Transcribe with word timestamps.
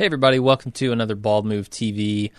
Hey, 0.00 0.06
everybody, 0.06 0.38
welcome 0.38 0.72
to 0.72 0.92
another 0.92 1.14
Bald 1.14 1.44
Move 1.44 1.68
TV. 1.68 2.30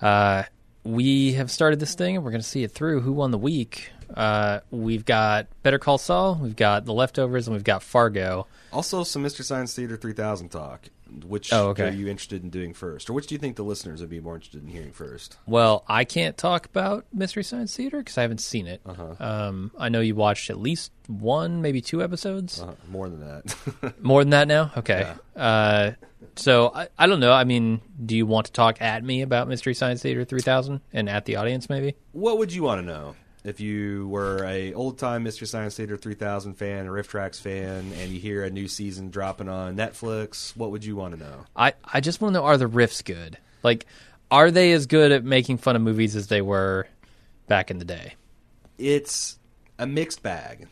Uh, 0.00 0.44
we 0.84 1.32
have 1.32 1.50
started 1.50 1.80
this 1.80 1.96
thing 1.96 2.14
and 2.14 2.24
we're 2.24 2.30
going 2.30 2.42
to 2.42 2.46
see 2.46 2.62
it 2.62 2.70
through. 2.70 3.00
Who 3.00 3.12
won 3.12 3.32
the 3.32 3.38
week? 3.38 3.90
Uh, 4.14 4.60
we've 4.70 5.04
got 5.04 5.48
Better 5.64 5.80
Call 5.80 5.98
Saul, 5.98 6.38
we've 6.40 6.54
got 6.54 6.84
The 6.84 6.92
Leftovers, 6.92 7.48
and 7.48 7.56
we've 7.56 7.64
got 7.64 7.82
Fargo. 7.82 8.46
Also, 8.72 9.02
some 9.02 9.22
Mystery 9.22 9.44
Science 9.44 9.74
Theater 9.74 9.96
3000 9.96 10.50
talk. 10.50 10.90
Which 11.26 11.52
Oh, 11.52 11.68
okay. 11.68 11.88
are 11.88 11.92
you 11.92 12.08
interested 12.08 12.42
in 12.42 12.50
doing 12.50 12.74
first? 12.74 13.08
Or 13.08 13.12
which 13.14 13.26
do 13.28 13.34
you 13.34 13.38
think 13.38 13.56
the 13.56 13.62
listeners 13.62 14.00
would 14.00 14.10
be 14.10 14.20
more 14.20 14.34
interested 14.34 14.62
in 14.62 14.68
hearing 14.68 14.92
first? 14.92 15.38
Well, 15.46 15.84
I 15.88 16.04
can't 16.04 16.36
talk 16.36 16.66
about 16.66 17.06
Mystery 17.12 17.42
Science 17.42 17.74
Theater 17.74 17.98
because 17.98 18.18
I 18.18 18.22
haven't 18.22 18.40
seen 18.40 18.66
it. 18.66 18.82
Um, 19.18 19.70
I 19.78 19.88
know 19.88 20.00
you 20.00 20.14
watched 20.14 20.50
at 20.50 20.58
least 20.58 20.92
one, 21.06 21.62
maybe 21.62 21.80
two 21.80 22.02
episodes. 22.02 22.60
Uh, 22.60 22.74
more 22.90 23.08
than 23.08 23.20
that. 23.20 23.94
More 24.02 24.22
than 24.22 24.30
that 24.30 24.48
now? 24.48 24.70
Okay. 24.76 25.10
Uh, 25.34 25.92
so 26.36 26.70
I, 26.74 26.88
I 26.98 27.06
don't 27.06 27.20
know. 27.20 27.32
I 27.32 27.44
mean, 27.44 27.80
do 28.04 28.16
you 28.16 28.26
want 28.26 28.46
to 28.46 28.52
talk 28.52 28.82
at 28.82 29.02
me 29.02 29.22
about 29.22 29.48
Mystery 29.48 29.74
Science 29.74 30.02
Theater 30.02 30.24
3000 30.24 30.80
and 30.92 31.08
at 31.08 31.24
the 31.24 31.36
audience 31.36 31.68
maybe? 31.70 31.94
what 32.12 32.38
would 32.38 32.52
you 32.52 32.62
want 32.64 32.80
to 32.80 32.86
know? 32.86 33.14
If 33.44 33.60
you 33.60 34.08
were 34.08 34.44
a 34.44 34.74
old 34.74 34.98
time 34.98 35.22
Mystery 35.22 35.46
Science 35.46 35.76
Theater 35.76 35.96
3000 35.96 36.54
fan, 36.54 36.86
a 36.86 36.90
RiffTrax 36.90 37.40
fan, 37.40 37.92
and 37.96 38.10
you 38.10 38.18
hear 38.20 38.44
a 38.44 38.50
new 38.50 38.68
season 38.68 39.10
dropping 39.10 39.48
on 39.48 39.76
Netflix, 39.76 40.56
what 40.56 40.70
would 40.72 40.84
you 40.84 40.96
want 40.96 41.14
to 41.14 41.20
know? 41.20 41.44
I, 41.56 41.72
I 41.84 42.00
just 42.00 42.20
want 42.20 42.34
to 42.34 42.40
know 42.40 42.44
are 42.44 42.56
the 42.56 42.68
riffs 42.68 43.04
good? 43.04 43.38
Like, 43.62 43.86
are 44.30 44.50
they 44.50 44.72
as 44.72 44.86
good 44.86 45.12
at 45.12 45.24
making 45.24 45.58
fun 45.58 45.76
of 45.76 45.82
movies 45.82 46.16
as 46.16 46.26
they 46.26 46.42
were 46.42 46.86
back 47.46 47.70
in 47.70 47.78
the 47.78 47.84
day? 47.84 48.14
it's 48.76 49.38
a 49.78 49.86
mixed 49.86 50.22
bag. 50.22 50.68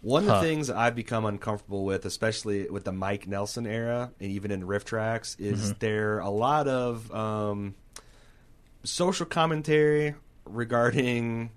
One 0.00 0.22
of 0.24 0.28
Huh. 0.30 0.40
the 0.40 0.46
things 0.46 0.70
I've 0.70 0.94
become 0.94 1.24
uncomfortable 1.26 1.84
with, 1.84 2.04
especially 2.06 2.68
with 2.68 2.84
the 2.84 2.92
Mike 2.92 3.26
Nelson 3.28 3.66
era, 3.66 4.10
and 4.20 4.30
even 4.32 4.50
in 4.50 4.62
RiffTrax, 4.62 5.38
is 5.38 5.74
there 5.74 6.18
a 6.20 6.30
lot 6.30 6.66
of 6.68 7.12
um, 7.14 7.74
social 8.84 9.26
commentary 9.26 10.14
regarding 10.44 11.50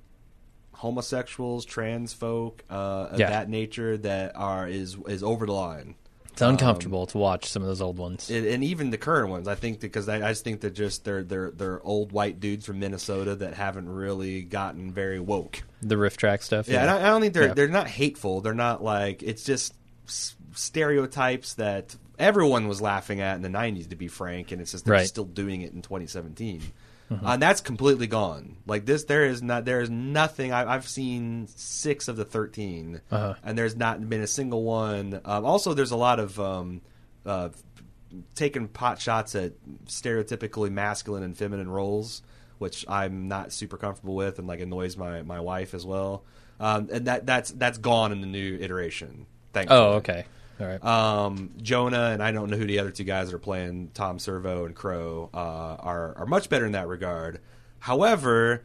homosexuals, 0.75 1.65
trans 1.65 2.13
folk 2.13 2.63
uh, 2.69 2.73
of 3.11 3.19
Yeah. 3.19 3.29
that 3.29 3.49
nature 3.49 3.97
that 3.97 4.35
are 4.35 4.67
is 4.67 4.97
is 5.07 5.23
over 5.23 5.45
the 5.45 5.53
line. 5.53 5.95
It's 6.31 6.41
uncomfortable 6.41 7.05
to 7.07 7.17
watch 7.17 7.45
some 7.47 7.61
of 7.61 7.69
those 7.69 7.79
old 7.81 7.97
ones. 7.97 8.29
and, 8.29 8.45
and 8.45 8.61
even 8.61 8.89
the 8.89 8.97
current 8.97 9.29
ones, 9.29 9.47
I 9.47 9.55
think, 9.55 9.79
because 9.79 10.09
I, 10.09 10.17
I 10.17 10.31
just 10.31 10.43
think 10.43 10.59
that 10.61 10.71
just 10.71 11.05
they're 11.05 11.23
they're 11.23 11.49
they're 11.51 11.81
old 11.81 12.11
white 12.11 12.41
dudes 12.41 12.65
from 12.65 12.79
Minnesota 12.79 13.35
that 13.37 13.53
haven't 13.53 13.87
really 13.87 14.41
gotten 14.41 14.91
very 14.91 15.19
woke. 15.19 15.63
the 15.81 15.97
riff 15.97 16.17
track 16.17 16.41
stuff. 16.43 16.67
Yeah, 16.67 16.81
and 16.81 16.89
I, 16.89 16.97
I 16.99 17.03
don't 17.09 17.21
think 17.21 17.33
they're 17.33 17.47
Yeah. 17.47 17.53
they're 17.53 17.67
not 17.69 17.87
hateful. 17.87 18.41
They're 18.41 18.53
not 18.53 18.83
like 18.83 19.23
it's 19.23 19.45
just 19.45 19.73
s- 20.07 20.35
stereotypes 20.53 21.53
that 21.53 21.95
everyone 22.19 22.67
was 22.67 22.81
laughing 22.81 23.21
at 23.21 23.37
in 23.37 23.41
the 23.41 23.49
'90s. 23.49 23.89
To 23.89 23.95
be 23.95 24.09
frank, 24.09 24.51
and 24.51 24.61
it's 24.61 24.71
just 24.73 24.83
they're 24.85 24.93
Right. 24.95 25.07
still 25.07 25.23
doing 25.25 25.61
it 25.61 25.71
in 25.73 25.81
2017. 25.81 26.61
Uh, 27.11 27.17
and 27.23 27.41
that's 27.41 27.61
completely 27.61 28.07
gone. 28.07 28.57
Like 28.65 28.85
this, 28.85 29.03
there 29.03 29.25
is 29.25 29.43
not 29.43 29.63
there 29.65 29.81
is 29.81 29.89
nothing. 29.91 30.51
I, 30.51 30.73
I've 30.73 30.87
seen 30.87 31.47
six 31.55 32.07
of 32.07 32.15
the 32.15 32.25
13, 32.25 33.01
Uh-huh. 33.11 33.35
and 33.43 33.55
there's 33.57 33.75
not 33.75 34.09
been 34.09 34.21
a 34.21 34.27
single 34.27 34.63
one. 34.63 35.21
Um, 35.23 35.45
also, 35.45 35.73
there's 35.75 35.91
a 35.91 35.95
lot 35.97 36.19
of 36.19 36.39
um, 36.39 36.81
uh, 37.25 37.49
taking 38.33 38.67
pot 38.67 38.99
shots 38.99 39.35
at 39.35 39.53
stereotypically 39.85 40.71
masculine 40.71 41.23
and 41.23 41.37
feminine 41.37 41.69
roles, 41.69 42.21
which 42.57 42.85
I'm 42.87 43.27
not 43.27 43.51
super 43.51 43.77
comfortable 43.77 44.15
with, 44.15 44.39
and 44.39 44.47
like 44.47 44.59
annoys 44.59 44.97
my, 44.97 45.21
my 45.21 45.39
wife 45.39 45.73
as 45.73 45.85
well. 45.85 46.23
Um, 46.59 46.89
and 46.91 47.05
that 47.07 47.25
that's 47.25 47.51
that's 47.51 47.77
gone 47.77 48.11
in 48.13 48.21
the 48.21 48.27
new 48.27 48.57
iteration. 48.59 49.25
Thankfully. 49.53 49.79
Oh, 49.79 49.93
okay. 49.95 50.25
All 50.59 50.67
right. 50.67 50.83
Um, 50.83 51.51
Jonah 51.61 52.11
and 52.11 52.23
I 52.23 52.31
don't 52.31 52.49
know 52.49 52.57
who 52.57 52.65
the 52.65 52.79
other 52.79 52.91
two 52.91 53.03
guys 53.03 53.33
are 53.33 53.39
playing 53.39 53.91
Tom 53.93 54.19
Servo 54.19 54.65
and 54.65 54.75
Crow 54.75 55.29
uh, 55.33 55.37
are 55.37 56.17
are 56.17 56.25
much 56.25 56.49
better 56.49 56.65
in 56.65 56.73
that 56.73 56.87
regard. 56.87 57.41
However, 57.79 58.63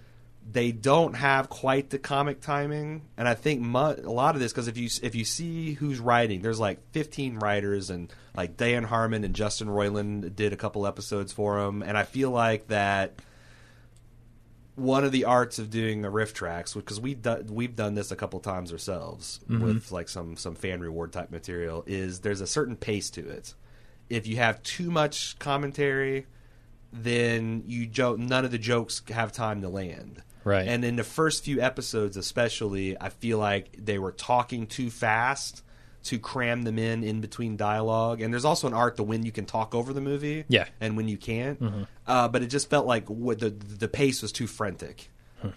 they 0.50 0.73
don't 0.73 1.15
have 1.15 1.49
quite 1.49 1.91
the 1.91 1.99
comic 1.99 2.41
timing, 2.41 3.03
and 3.17 3.29
I 3.29 3.34
think 3.34 3.61
mu- 3.61 3.79
a 3.79 4.11
lot 4.11 4.34
of 4.34 4.41
this 4.41 4.53
because 4.53 4.69
if 4.69 4.77
you 4.77 4.89
if 5.03 5.15
you 5.15 5.25
see 5.25 5.75
who's 5.75 6.00
writing, 6.00 6.43
there's 6.43 6.61
like 6.61 6.79
15 6.93 7.39
writers, 7.39 7.91
and 7.91 8.12
like 8.37 8.56
Dan 8.56 8.84
Harmon 8.84 9.25
and 9.25 9.34
Justin 9.34 9.69
Roiland 9.69 10.34
did 10.34 10.53
a 10.53 10.56
couple 10.56 10.87
episodes 10.87 11.33
for 11.33 11.59
him, 11.59 11.83
and 11.83 11.99
I 11.99 12.05
feel 12.05 12.31
like 12.31 12.69
that 12.69 13.15
one 14.81 15.05
of 15.05 15.13
the 15.13 15.27
arts 15.27 15.59
of 15.59 15.71
doing 15.71 16.01
the 16.01 16.11
riff 16.11 16.33
tracks 16.33 16.75
because 16.75 16.99
we've 16.99 17.21
done 17.21 17.47
we've 17.51 17.77
done 17.77 17.95
this 17.95 18.11
a 18.11 18.17
couple 18.17 18.41
times 18.41 18.73
ourselves 18.73 19.41
mm-hmm. 19.49 19.63
with 19.63 19.93
like 19.93 20.09
some 20.09 20.37
some 20.37 20.55
fan 20.55 20.81
reward 20.81 21.13
type 21.13 21.31
material 21.31 21.85
is 21.87 22.21
there's 22.21 22.41
a 22.41 22.47
certain 22.47 22.77
pace 22.77 23.11
to 23.11 23.29
it. 23.29 23.55
If 24.09 24.27
you 24.27 24.37
have 24.37 24.63
too 24.63 24.91
much 24.91 25.39
commentary, 25.39 26.27
then 26.93 27.63
you 27.67 27.87
jo- 27.87 28.17
none 28.17 28.45
of 28.45 28.51
the 28.51 28.59
jokes 28.59 29.03
have 29.11 29.33
time 29.33 29.61
to 29.63 29.69
land. 29.69 30.23
Right. 30.43 30.67
And 30.67 30.85
in 30.85 30.97
the 30.97 31.05
first 31.05 31.45
few 31.45 31.61
episodes, 31.61 32.17
especially, 32.17 32.99
I 32.99 33.11
feel 33.11 33.39
like 33.39 33.77
they 33.79 33.99
were 33.99 34.12
talking 34.12 34.67
too 34.67 34.91
fast 34.91 35.62
to 36.05 36.19
cram 36.19 36.62
them 36.62 36.78
in 36.78 37.05
in 37.05 37.21
between 37.21 37.56
dialogue. 37.56 38.21
And 38.21 38.33
there's 38.33 38.44
also 38.44 38.66
an 38.66 38.75
art 38.75 38.97
to 38.97 39.03
when 39.03 39.25
you 39.25 39.33
can 39.33 39.44
talk 39.44 39.75
over 39.75 39.93
the 39.93 40.00
movie, 40.00 40.44
Yeah. 40.49 40.66
and 40.81 40.97
when 40.97 41.09
you 41.09 41.16
can't. 41.16 41.61
Uh, 42.06 42.28
but 42.28 42.43
it 42.43 42.47
just 42.47 42.71
felt 42.71 42.87
like 42.87 43.09
what 43.09 43.38
the 43.41 43.50
the 43.50 43.88
pace 43.88 44.22
was 44.22 44.33
too 44.33 44.47
frantic. 44.47 45.11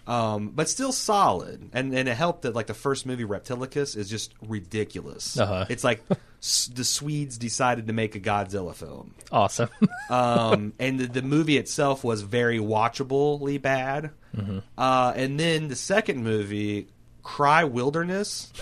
Um, 0.06 0.48
but 0.54 0.70
still 0.70 0.92
solid, 0.92 1.68
and 1.74 1.92
and 1.92 2.08
it 2.08 2.16
helped 2.16 2.42
that 2.42 2.54
like 2.54 2.68
the 2.68 2.72
first 2.74 3.04
movie 3.04 3.24
Reptilicus 3.26 3.94
is 3.98 4.08
just 4.08 4.32
ridiculous. 4.40 5.38
Uh-huh. 5.38 5.66
It's 5.68 5.84
like 5.84 6.02
s- 6.42 6.70
the 6.74 6.84
Swedes 6.84 7.36
decided 7.36 7.86
to 7.88 7.92
make 7.92 8.14
a 8.16 8.20
Godzilla 8.20 8.74
film, 8.74 9.14
awesome. 9.30 9.68
um, 10.10 10.72
and 10.78 10.98
the, 11.00 11.06
the 11.06 11.20
movie 11.20 11.58
itself 11.58 12.02
was 12.02 12.22
very 12.22 12.58
watchably 12.60 13.58
bad. 13.58 14.10
Uh, 14.78 15.12
and 15.14 15.38
then 15.38 15.68
the 15.68 15.76
second 15.76 16.24
movie, 16.24 16.88
Cry 17.22 17.64
Wilderness, 17.64 18.52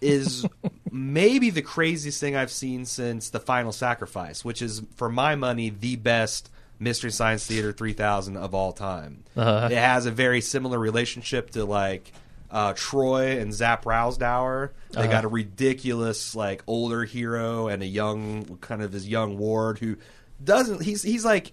is 0.00 0.46
maybe 0.90 1.50
the 1.50 1.62
craziest 1.62 2.20
thing 2.20 2.36
I've 2.36 2.50
seen 2.50 2.84
since 2.84 3.30
The 3.30 3.40
Final 3.40 3.72
Sacrifice, 3.72 4.44
which 4.44 4.62
is, 4.62 4.82
for 4.96 5.08
my 5.08 5.34
money, 5.34 5.70
the 5.70 5.96
best 5.96 6.50
Mystery 6.78 7.10
Science 7.10 7.46
Theater 7.46 7.72
3000 7.72 8.36
of 8.36 8.54
all 8.54 8.72
time. 8.72 9.24
Uh-huh. 9.36 9.68
It 9.70 9.78
has 9.78 10.06
a 10.06 10.10
very 10.10 10.40
similar 10.40 10.78
relationship 10.78 11.50
to 11.50 11.64
like 11.64 12.12
uh, 12.50 12.74
Troy 12.74 13.38
and 13.38 13.52
Zap 13.52 13.86
Rowsdower. 13.86 14.72
They 14.92 15.08
got 15.08 15.24
a 15.24 15.28
ridiculous 15.28 16.34
like 16.34 16.62
older 16.66 17.04
hero 17.04 17.68
and 17.68 17.82
a 17.82 17.86
young 17.86 18.58
kind 18.60 18.82
of 18.82 18.92
his 18.92 19.08
young 19.08 19.38
ward 19.38 19.78
who 19.78 19.96
doesn't. 20.42 20.82
He's 20.82 21.02
he's 21.02 21.24
like 21.24 21.52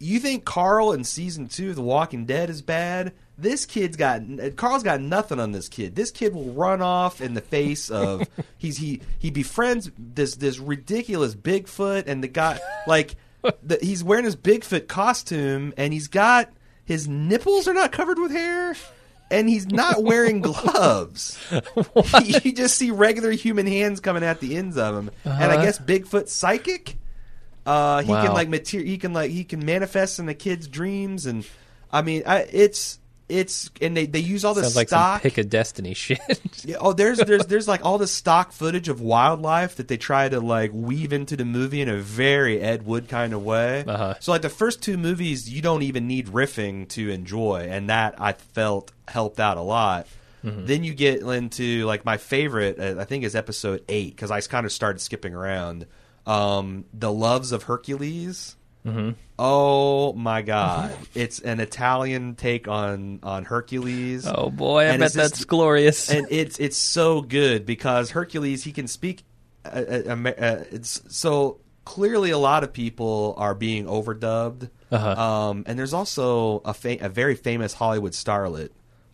you 0.00 0.18
think 0.18 0.44
Carl 0.44 0.92
in 0.92 1.04
season 1.04 1.46
two 1.46 1.70
of 1.70 1.76
The 1.76 1.82
Walking 1.82 2.24
Dead 2.24 2.50
is 2.50 2.62
bad? 2.62 3.12
This 3.40 3.64
kid's 3.66 3.96
got 3.96 4.22
Carl's 4.56 4.82
got 4.82 5.00
nothing 5.00 5.40
on 5.40 5.52
this 5.52 5.68
kid. 5.68 5.94
This 5.96 6.10
kid 6.10 6.34
will 6.34 6.52
run 6.52 6.82
off 6.82 7.20
in 7.20 7.34
the 7.34 7.40
face 7.40 7.90
of 7.90 8.28
he's 8.58 8.78
he 8.78 9.00
he 9.18 9.30
befriends 9.30 9.90
this 9.98 10.36
this 10.36 10.58
ridiculous 10.58 11.34
Bigfoot 11.34 12.04
and 12.06 12.22
the 12.22 12.28
guy 12.28 12.58
like 12.86 13.16
the, 13.62 13.78
he's 13.80 14.04
wearing 14.04 14.24
his 14.24 14.36
Bigfoot 14.36 14.86
costume 14.88 15.72
and 15.76 15.92
he's 15.92 16.08
got 16.08 16.50
his 16.84 17.08
nipples 17.08 17.66
are 17.68 17.74
not 17.74 17.92
covered 17.92 18.18
with 18.18 18.30
hair 18.32 18.74
and 19.30 19.48
he's 19.48 19.66
not 19.66 20.02
wearing 20.02 20.40
gloves. 20.42 21.38
you, 21.50 22.34
you 22.44 22.52
just 22.52 22.76
see 22.76 22.90
regular 22.90 23.30
human 23.30 23.66
hands 23.66 24.00
coming 24.00 24.24
at 24.24 24.40
the 24.40 24.56
ends 24.56 24.76
of 24.76 24.94
him, 24.96 25.10
and 25.24 25.32
I 25.44 25.54
Uh-huh. 25.54 25.62
guess 25.64 25.78
Bigfoot's 25.78 26.32
psychic. 26.32 26.96
Uh, 27.64 28.02
he 28.02 28.10
Wow. 28.10 28.24
can 28.24 28.32
like 28.34 28.48
material. 28.48 28.88
He 28.88 28.98
can 28.98 29.12
like 29.12 29.30
he 29.30 29.44
can 29.44 29.64
manifest 29.64 30.18
in 30.18 30.26
the 30.26 30.34
kid's 30.34 30.66
dreams, 30.66 31.26
and 31.26 31.46
I 31.92 32.02
mean, 32.02 32.24
I, 32.26 32.38
it's 32.50 32.98
it's 33.30 33.70
and 33.80 33.96
they 33.96 34.06
they 34.06 34.18
use 34.18 34.44
all 34.44 34.54
this 34.54 34.64
Sounds 34.64 34.76
like 34.76 34.88
some 34.88 34.98
stock. 34.98 35.22
pick 35.22 35.38
a 35.38 35.44
destiny 35.44 35.94
shit. 35.94 36.20
Yeah, 36.64 36.76
oh, 36.80 36.92
there's 36.92 37.18
there's 37.18 37.46
there's 37.46 37.68
like 37.68 37.84
all 37.84 37.96
this 37.98 38.12
stock 38.12 38.52
footage 38.52 38.88
of 38.88 39.00
wildlife 39.00 39.76
that 39.76 39.88
they 39.88 39.96
try 39.96 40.28
to 40.28 40.40
like 40.40 40.70
weave 40.74 41.12
into 41.12 41.36
the 41.36 41.44
movie 41.44 41.80
in 41.80 41.88
a 41.88 41.96
very 41.96 42.60
Ed 42.60 42.84
Wood 42.84 43.08
kind 43.08 43.32
of 43.32 43.42
way. 43.42 43.84
Uh-huh. 43.86 44.14
So 44.20 44.32
like 44.32 44.42
the 44.42 44.48
first 44.48 44.82
two 44.82 44.98
movies, 44.98 45.48
you 45.48 45.62
don't 45.62 45.82
even 45.82 46.06
need 46.06 46.26
riffing 46.26 46.88
to 46.90 47.08
enjoy, 47.10 47.68
and 47.70 47.88
that 47.88 48.20
I 48.20 48.32
felt 48.32 48.92
helped 49.08 49.40
out 49.40 49.56
a 49.56 49.62
lot. 49.62 50.06
Mm-hmm. 50.44 50.66
Then 50.66 50.84
you 50.84 50.94
get 50.94 51.20
into 51.20 51.84
like 51.84 52.04
my 52.04 52.16
favorite, 52.16 52.78
uh, 52.78 53.00
I 53.00 53.04
think 53.04 53.24
is 53.24 53.34
episode 53.36 53.84
eight 53.88 54.16
because 54.16 54.30
I 54.30 54.40
kind 54.40 54.64
of 54.66 54.72
started 54.72 55.00
skipping 55.00 55.34
around. 55.34 55.86
Um, 56.26 56.84
the 56.94 57.12
Loves 57.12 57.52
of 57.52 57.64
Hercules. 57.64 58.56
Oh 59.38 60.12
my 60.14 60.42
god! 60.42 60.96
it's 61.14 61.40
an 61.40 61.60
Italian 61.60 62.34
take 62.34 62.68
on 62.68 63.20
on 63.22 63.44
Hercules. 63.44 64.26
Oh 64.26 64.50
boy, 64.50 64.80
I 64.82 64.84
And 64.84 65.00
bet 65.00 65.06
it's 65.06 65.14
just- 65.14 65.30
that's 65.34 65.44
glorious. 65.44 66.10
and 66.10 66.26
it's 66.30 66.58
it's 66.58 66.76
so 66.76 67.20
good 67.22 67.64
because 67.66 68.10
Hercules 68.10 68.64
he 68.64 68.72
can 68.72 68.86
speak. 68.88 69.22
Uh, 69.64 69.68
uh, 70.08 70.28
uh, 70.28 70.64
it's 70.70 71.02
so 71.08 71.58
clearly 71.84 72.30
a 72.30 72.38
lot 72.38 72.64
of 72.64 72.72
people 72.72 73.34
are 73.36 73.54
being 73.54 73.84
overdubbed, 73.86 74.70
Uh-huh. 74.90 75.08
um, 75.22 75.64
and 75.66 75.78
there's 75.78 75.92
also 75.94 76.60
a 76.64 76.72
fa- 76.74 76.98
a 77.00 77.08
very 77.08 77.34
famous 77.34 77.74
Hollywood 77.74 78.12
starlet 78.12 78.70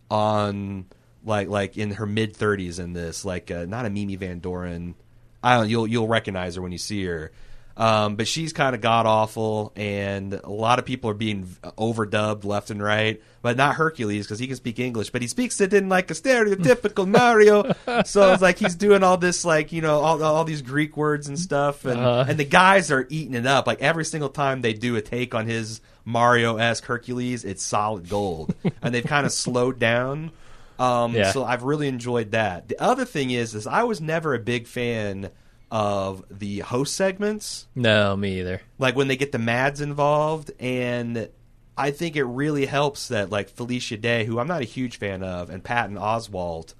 on 0.09 0.85
like 1.25 1.49
like 1.49 1.77
in 1.77 1.91
her 1.91 2.05
mid 2.05 2.33
30s 2.33 2.79
in 2.79 2.93
this 2.93 3.25
like 3.25 3.51
uh, 3.51 3.65
not 3.65 3.85
a 3.85 3.89
Mimi 3.89 4.15
Van 4.15 4.39
Doren. 4.39 4.95
I 5.43 5.57
don't 5.57 5.69
you'll 5.69 5.87
you'll 5.87 6.07
recognize 6.07 6.55
her 6.55 6.61
when 6.61 6.71
you 6.71 6.77
see 6.77 7.03
her. 7.05 7.31
Um, 7.79 8.15
but 8.15 8.27
she's 8.27 8.53
kind 8.53 8.73
of 8.73 8.81
god 8.81 9.05
awful, 9.05 9.71
and 9.75 10.33
a 10.33 10.49
lot 10.49 10.79
of 10.79 10.85
people 10.85 11.11
are 11.11 11.13
being 11.13 11.43
overdubbed 11.77 12.43
left 12.43 12.71
and 12.71 12.81
right. 12.81 13.21
But 13.43 13.55
not 13.55 13.75
Hercules 13.75 14.25
because 14.25 14.39
he 14.39 14.47
can 14.47 14.55
speak 14.55 14.79
English, 14.79 15.11
but 15.11 15.21
he 15.21 15.27
speaks 15.27 15.61
it 15.61 15.71
in 15.73 15.87
like 15.87 16.09
a 16.09 16.15
stereotypical 16.15 17.07
Mario. 17.07 17.73
So 18.03 18.33
it's 18.33 18.41
like 18.41 18.57
he's 18.57 18.75
doing 18.75 19.03
all 19.03 19.17
this, 19.17 19.45
like 19.45 19.71
you 19.71 19.81
know, 19.81 19.99
all, 19.99 20.21
all 20.23 20.43
these 20.43 20.61
Greek 20.63 20.97
words 20.97 21.27
and 21.27 21.37
stuff, 21.39 21.85
and 21.85 21.99
Uh-huh. 21.99 22.25
and 22.27 22.39
the 22.39 22.45
guys 22.45 22.91
are 22.91 23.05
eating 23.09 23.35
it 23.35 23.45
up. 23.45 23.67
Like 23.67 23.81
every 23.81 24.05
single 24.05 24.29
time 24.29 24.61
they 24.61 24.73
do 24.73 24.95
a 24.95 25.01
take 25.01 25.35
on 25.35 25.45
his 25.45 25.79
Mario 26.03 26.57
esque 26.57 26.85
Hercules, 26.85 27.45
it's 27.45 27.61
solid 27.63 28.09
gold, 28.09 28.55
and 28.81 28.93
they've 28.93 29.05
kind 29.05 29.25
of 29.25 29.31
slowed 29.31 29.77
down. 29.77 30.31
Um, 30.79 31.13
Yeah. 31.13 31.31
So 31.31 31.43
I've 31.45 31.63
really 31.63 31.87
enjoyed 31.87 32.31
that. 32.31 32.67
The 32.69 32.81
other 32.81 33.05
thing 33.05 33.29
is, 33.31 33.53
is 33.55 33.67
I 33.67 33.83
was 33.83 34.01
never 34.01 34.33
a 34.33 34.39
big 34.39 34.67
fan 34.67 35.29
of 35.69 36.23
the 36.29 36.59
host 36.59 36.95
segments 36.95 37.67
no, 37.75 38.15
me 38.15 38.39
either. 38.39 38.61
like 38.79 38.95
when 38.95 39.07
they 39.07 39.17
get 39.17 39.31
the 39.31 39.39
Mads 39.39 39.81
involved, 39.81 40.51
and 40.59 41.29
I 41.77 41.91
think 41.91 42.15
it 42.15 42.23
really 42.23 42.65
helps 42.65 43.09
that 43.09 43.29
like 43.29 43.49
Felicia 43.49 43.97
Day, 43.97 44.25
who 44.25 44.39
I'm 44.39 44.47
not 44.47 44.61
a 44.61 44.65
huge 44.65 44.97
fan 44.97 45.23
of, 45.23 45.49
and 45.49 45.63
Patton 45.63 45.97
Oswalt 45.97 46.73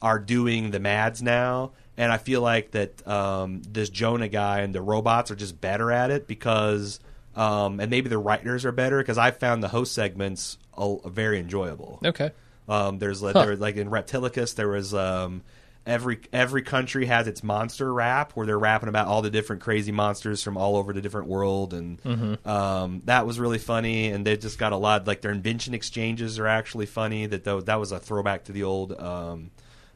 are 0.00 0.18
doing 0.20 0.70
the 0.70 0.78
Mads 0.78 1.22
now, 1.22 1.72
and 1.96 2.12
I 2.12 2.18
feel 2.18 2.40
like 2.42 2.70
that 2.72 3.06
um, 3.08 3.62
this 3.68 3.88
Jonah 3.88 4.28
guy 4.28 4.60
and 4.60 4.74
the 4.74 4.82
robots 4.82 5.30
are 5.30 5.34
just 5.36 5.60
better 5.60 5.90
at 5.90 6.10
it 6.10 6.28
because, 6.28 7.00
um, 7.34 7.80
and 7.80 7.90
maybe 7.90 8.08
the 8.08 8.18
writers 8.18 8.64
are 8.64 8.70
better 8.72 8.98
because 8.98 9.18
I 9.18 9.30
found 9.32 9.62
the 9.62 9.68
host 9.68 9.92
segments 9.94 10.58
uh, 10.76 10.96
very 11.08 11.40
enjoyable. 11.40 11.98
Okay. 12.04 12.30
Um, 12.68 12.98
there's 12.98 13.22
like, 13.22 13.34
Huh. 13.34 13.46
there 13.46 13.56
like 13.56 13.76
in 13.76 13.88
Reptilicus, 13.90 14.54
there 14.54 14.68
was 14.68 14.92
um, 14.94 15.42
every 15.86 16.20
every 16.32 16.62
country 16.62 17.06
has 17.06 17.28
its 17.28 17.42
monster 17.44 17.92
rap 17.92 18.32
where 18.32 18.44
they're 18.46 18.58
rapping 18.58 18.88
about 18.88 19.06
all 19.06 19.22
the 19.22 19.30
different 19.30 19.62
crazy 19.62 19.92
monsters 19.92 20.42
from 20.42 20.56
all 20.56 20.76
over 20.76 20.92
the 20.92 21.00
different 21.00 21.28
world, 21.28 21.72
and 21.72 22.02
Mm-hmm. 22.02 22.48
um, 22.48 23.02
that 23.04 23.26
was 23.26 23.38
really 23.38 23.58
funny. 23.58 24.08
And 24.08 24.26
they 24.26 24.36
just 24.36 24.58
got 24.58 24.72
a 24.72 24.76
lot 24.76 25.06
like 25.06 25.20
their 25.20 25.30
invention 25.30 25.72
exchanges 25.74 26.38
are 26.38 26.46
actually 26.48 26.86
funny. 26.86 27.26
That 27.26 27.44
tho- 27.44 27.60
that 27.62 27.78
was 27.80 27.92
a 27.92 27.98
throwback 27.98 28.44
to 28.44 28.52
the 28.52 28.64
old 28.64 28.92
um, 29.00 29.50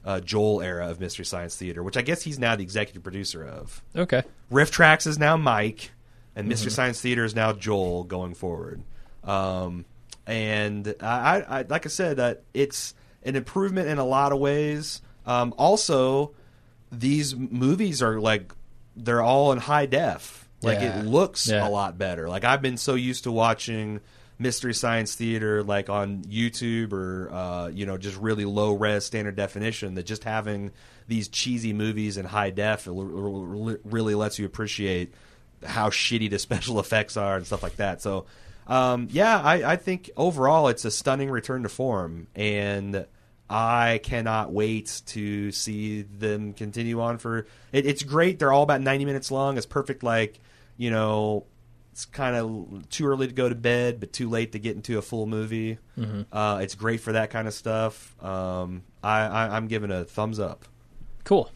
uh, 0.05 0.21
Joel 0.21 0.63
era 0.63 0.89
of 0.89 1.01
Mystery 1.01 1.25
Science 1.25 1.57
Theater, 1.57 1.83
which 1.83 1.97
I 1.97 2.03
guess 2.03 2.23
he's 2.23 2.39
now 2.39 2.57
the 2.57 2.63
executive 2.63 3.03
producer 3.03 3.45
of. 3.45 3.83
Okay. 3.97 4.23
RiffTrax 4.51 5.07
is 5.07 5.19
now 5.19 5.37
Mike, 5.37 5.91
and 6.37 6.45
Mm-hmm. 6.45 6.49
Mystery 6.51 6.71
Science 6.71 7.01
Theater 7.01 7.25
is 7.25 7.35
now 7.35 7.53
Joel 7.53 8.05
going 8.05 8.35
forward. 8.35 8.83
Um, 9.25 9.85
and 10.27 10.95
I, 11.01 11.43
I, 11.49 11.63
like 11.69 11.85
I 11.87 11.89
said, 11.89 12.21
uh, 12.21 12.35
it's 12.55 12.95
an 13.25 13.37
improvement 13.37 13.89
in 13.89 13.99
a 13.99 14.05
lot 14.05 14.33
of 14.33 14.39
ways. 14.39 15.03
Um, 15.31 15.55
also, 15.57 16.33
these 16.91 17.37
movies 17.37 18.03
are 18.03 18.19
like 18.21 18.53
they're 18.97 19.23
all 19.23 19.53
in 19.53 19.59
high 19.59 19.87
def. 19.87 20.49
Like 20.63 20.81
Yeah. 20.81 21.01
it 21.01 21.07
looks 21.07 21.49
Yeah. 21.49 21.67
a 21.67 21.71
lot 21.71 21.97
better. 21.97 22.29
Like 22.29 22.45
I've 22.45 22.61
been 22.63 22.77
so 22.77 22.95
used 22.95 23.25
to 23.25 23.33
watching 23.33 24.01
Mystery 24.39 24.75
Science 24.75 25.15
Theater 25.15 25.63
like 25.63 25.89
on 25.89 26.23
YouTube 26.25 26.93
or 26.93 27.31
uh, 27.33 27.69
you 27.69 27.87
know 27.87 27.97
just 27.97 28.17
really 28.19 28.45
low 28.45 28.73
res 28.75 29.05
standard 29.05 29.37
definition 29.37 29.95
that 29.95 30.05
just 30.05 30.25
having 30.25 30.73
these 31.09 31.29
cheesy 31.29 31.73
movies 31.73 32.17
in 32.17 32.25
high 32.27 32.51
def 32.51 32.87
really 32.89 34.15
lets 34.15 34.39
you 34.39 34.47
appreciate 34.47 35.13
how 35.65 35.91
shitty 35.91 36.29
the 36.31 36.39
special 36.49 36.81
effects 36.81 37.17
are 37.17 37.37
and 37.37 37.47
stuff 37.47 37.63
like 37.63 37.77
that. 37.77 38.03
So 38.03 38.27
um, 38.67 39.09
yeah, 39.11 39.41
I, 39.41 39.73
I 39.73 39.77
think 39.77 40.11
overall 40.17 40.69
it's 40.69 40.85
a 40.85 40.91
stunning 40.91 41.31
return 41.31 41.63
to 41.63 41.69
form 41.69 42.27
and. 42.35 43.07
I 43.53 43.99
cannot 44.05 44.53
wait 44.53 45.03
to 45.07 45.51
see 45.51 46.03
them 46.03 46.53
continue 46.53 47.01
on 47.01 47.19
for. 47.19 47.47
It, 47.73 47.85
it's 47.85 48.05
great. 48.05 48.39
They're 48.39 48.53
all 48.53 48.63
about 48.63 48.81
ninety 48.81 49.05
minutes 49.05 49.31
long. 49.31 49.57
It's 49.57 49.67
perfect. 49.67 50.03
Like 50.05 50.39
you 50.77 50.91
know, 50.91 51.45
it's 51.93 52.05
kind 52.07 52.37
of 52.37 52.89
too 52.91 53.07
early 53.07 53.27
to 53.27 53.33
go 53.35 53.49
to 53.49 53.55
bed, 53.57 53.99
but 54.01 54.13
too 54.13 54.31
late 54.31 54.53
to 54.53 54.59
get 54.61 54.77
into 54.77 54.99
a 54.99 55.03
full 55.03 55.27
movie. 55.27 55.79
Uh, 56.33 56.61
it's 56.63 56.75
great 56.77 57.01
for 57.01 57.13
that 57.13 57.31
kind 57.31 57.47
of 57.49 57.53
stuff. 57.53 58.15
Um, 58.25 58.83
I, 59.03 59.21
I, 59.21 59.57
I'm 59.57 59.67
giving 59.67 59.91
a 59.91 60.05
thumbs 60.05 60.39
up 60.41 60.65
Cool. 61.25 61.51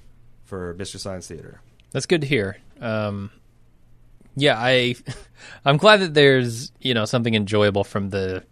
for 0.44 0.74
Mystery 0.74 1.00
Science 1.00 1.26
Theater. 1.28 1.62
That's 1.92 2.04
good 2.06 2.20
to 2.20 2.26
hear. 2.26 2.58
Um, 2.80 3.30
yeah, 4.36 4.56
I 4.58 4.96
I'm 5.64 5.76
glad 5.78 6.00
that 6.00 6.12
there's 6.12 6.72
you 6.80 6.92
know 6.92 7.04
something 7.04 7.34
enjoyable 7.34 7.84
from 7.84 8.10
the 8.10 8.42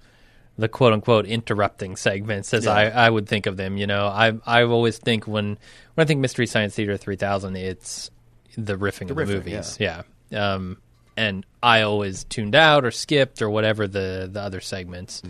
the 0.58 0.68
quote 0.68 0.92
unquote 0.92 1.26
interrupting 1.26 1.96
segments 1.96 2.52
as 2.54 2.64
Yeah. 2.66 2.72
I, 2.72 2.84
I 3.06 3.10
would 3.10 3.26
think 3.28 3.46
of 3.46 3.56
them. 3.56 3.76
You 3.76 3.86
know, 3.86 4.06
I 4.06 4.32
I 4.46 4.62
always 4.64 4.98
think 4.98 5.26
when 5.26 5.58
when 5.94 6.04
I 6.04 6.06
think 6.06 6.20
Mystery 6.20 6.46
Science 6.46 6.74
Theater 6.74 6.96
3000, 6.96 7.56
it's 7.56 8.10
the 8.56 8.76
riffing 8.76 9.10
of 9.10 9.16
the 9.16 9.26
movies. 9.26 9.78
Yeah. 9.80 10.02
Um, 10.34 10.78
and 11.16 11.44
I 11.62 11.82
always 11.82 12.24
tuned 12.24 12.54
out 12.54 12.84
or 12.84 12.90
skipped 12.90 13.42
or 13.42 13.50
whatever 13.50 13.86
the 13.86 14.28
the 14.30 14.40
other 14.40 14.60
segments. 14.60 15.22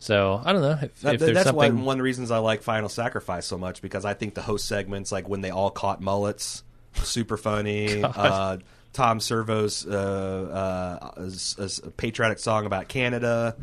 So 0.00 0.40
I 0.44 0.52
don't 0.52 0.62
know 0.62 0.78
if, 0.82 1.00
That- 1.00 1.14
if 1.14 1.34
that's 1.34 1.52
why 1.52 1.70
one 1.70 1.94
of 1.94 1.98
the 1.98 2.02
reasons 2.04 2.30
I 2.30 2.38
like 2.38 2.62
Final 2.62 2.88
Sacrifice 2.88 3.46
so 3.46 3.58
much 3.58 3.82
because 3.82 4.04
I 4.04 4.14
think 4.14 4.34
the 4.34 4.42
host 4.42 4.66
segments, 4.66 5.10
like 5.10 5.28
when 5.28 5.40
they 5.40 5.50
all 5.50 5.70
caught 5.70 6.00
mullets, 6.00 6.62
super 6.94 7.36
funny. 7.36 8.02
uh, 8.04 8.58
Tom 8.92 9.18
Servo's 9.20 9.86
uh, 9.86 11.10
uh, 11.16 11.22
s- 11.26 11.56
s- 11.58 11.80
patriotic 11.96 12.38
song 12.38 12.64
about 12.66 12.88
Canada 12.88 13.56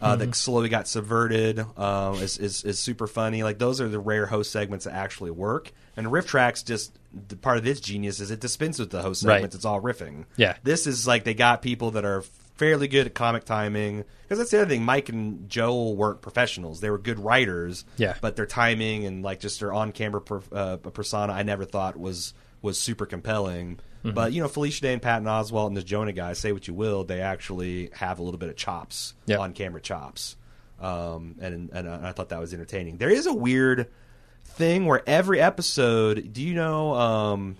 uh, 0.00 0.16
that 0.16 0.34
slowly 0.34 0.68
got 0.68 0.86
subverted 0.88 1.58
um, 1.76 2.14
is, 2.16 2.38
is 2.38 2.64
is 2.64 2.78
super 2.78 3.06
funny. 3.06 3.42
Like 3.42 3.58
those 3.58 3.80
are 3.80 3.88
the 3.88 3.98
rare 3.98 4.26
host 4.26 4.52
segments 4.52 4.84
that 4.84 4.94
actually 4.94 5.30
work. 5.30 5.72
And 5.96 6.06
RiffTrax 6.06 6.64
just 6.64 6.96
the 7.28 7.36
part 7.36 7.58
of 7.58 7.66
its 7.66 7.80
genius 7.80 8.20
is 8.20 8.30
it 8.30 8.40
dispenses 8.40 8.80
with 8.80 8.90
the 8.90 9.02
host 9.02 9.24
Right. 9.24 9.36
segments. 9.36 9.56
It's 9.56 9.64
all 9.64 9.80
riffing. 9.80 10.24
Yeah. 10.36 10.56
This 10.62 10.86
is 10.86 11.06
like 11.06 11.24
they 11.24 11.34
got 11.34 11.60
people 11.62 11.92
that 11.92 12.04
are 12.04 12.22
fairly 12.56 12.88
good 12.88 13.06
at 13.06 13.14
comic 13.14 13.44
timing 13.44 14.04
because 14.22 14.38
that's 14.38 14.50
the 14.50 14.58
other 14.60 14.68
thing. 14.68 14.84
Mike 14.84 15.08
and 15.08 15.48
Joel 15.48 15.96
weren't 15.96 16.20
professionals; 16.20 16.80
they 16.80 16.90
were 16.90 16.98
good 16.98 17.18
writers. 17.18 17.84
Yeah. 17.96 18.14
but 18.20 18.36
their 18.36 18.46
timing 18.46 19.06
and 19.06 19.22
like 19.22 19.40
just 19.40 19.60
their 19.60 19.72
on-camera 19.72 20.20
per, 20.20 20.42
uh, 20.52 20.76
persona, 20.76 21.32
I 21.32 21.42
never 21.42 21.64
thought 21.64 21.98
was 21.98 22.32
was 22.62 22.78
super 22.78 23.06
compelling. 23.06 23.78
Mm-hmm. 24.04 24.14
But 24.14 24.32
you 24.32 24.42
know, 24.42 24.48
Felicia 24.48 24.80
Day 24.82 24.92
and 24.94 25.02
Patton 25.02 25.26
Oswalt 25.26 25.66
and 25.68 25.76
this 25.76 25.84
Jonah 25.84 26.12
guy, 26.12 26.32
say 26.32 26.52
what 26.52 26.66
you 26.66 26.74
will, 26.74 27.04
they 27.04 27.20
actually 27.20 27.90
have 27.92 28.18
a 28.18 28.22
little 28.22 28.38
bit 28.38 28.48
of 28.48 28.56
chops, 28.56 29.14
Yeah. 29.26 29.38
on-camera 29.38 29.80
chops. 29.80 30.36
Um, 30.80 31.36
and 31.40 31.68
and 31.74 31.86
uh, 31.86 31.98
I 32.02 32.12
thought 32.12 32.30
that 32.30 32.40
was 32.40 32.54
entertaining. 32.54 32.96
There 32.96 33.10
is 33.10 33.26
a 33.26 33.34
weird 33.34 33.90
thing 34.44 34.86
where 34.86 35.02
every 35.06 35.38
episode, 35.40 36.32
do 36.32 36.42
you 36.42 36.54
know? 36.54 36.94
Um, 36.94 37.56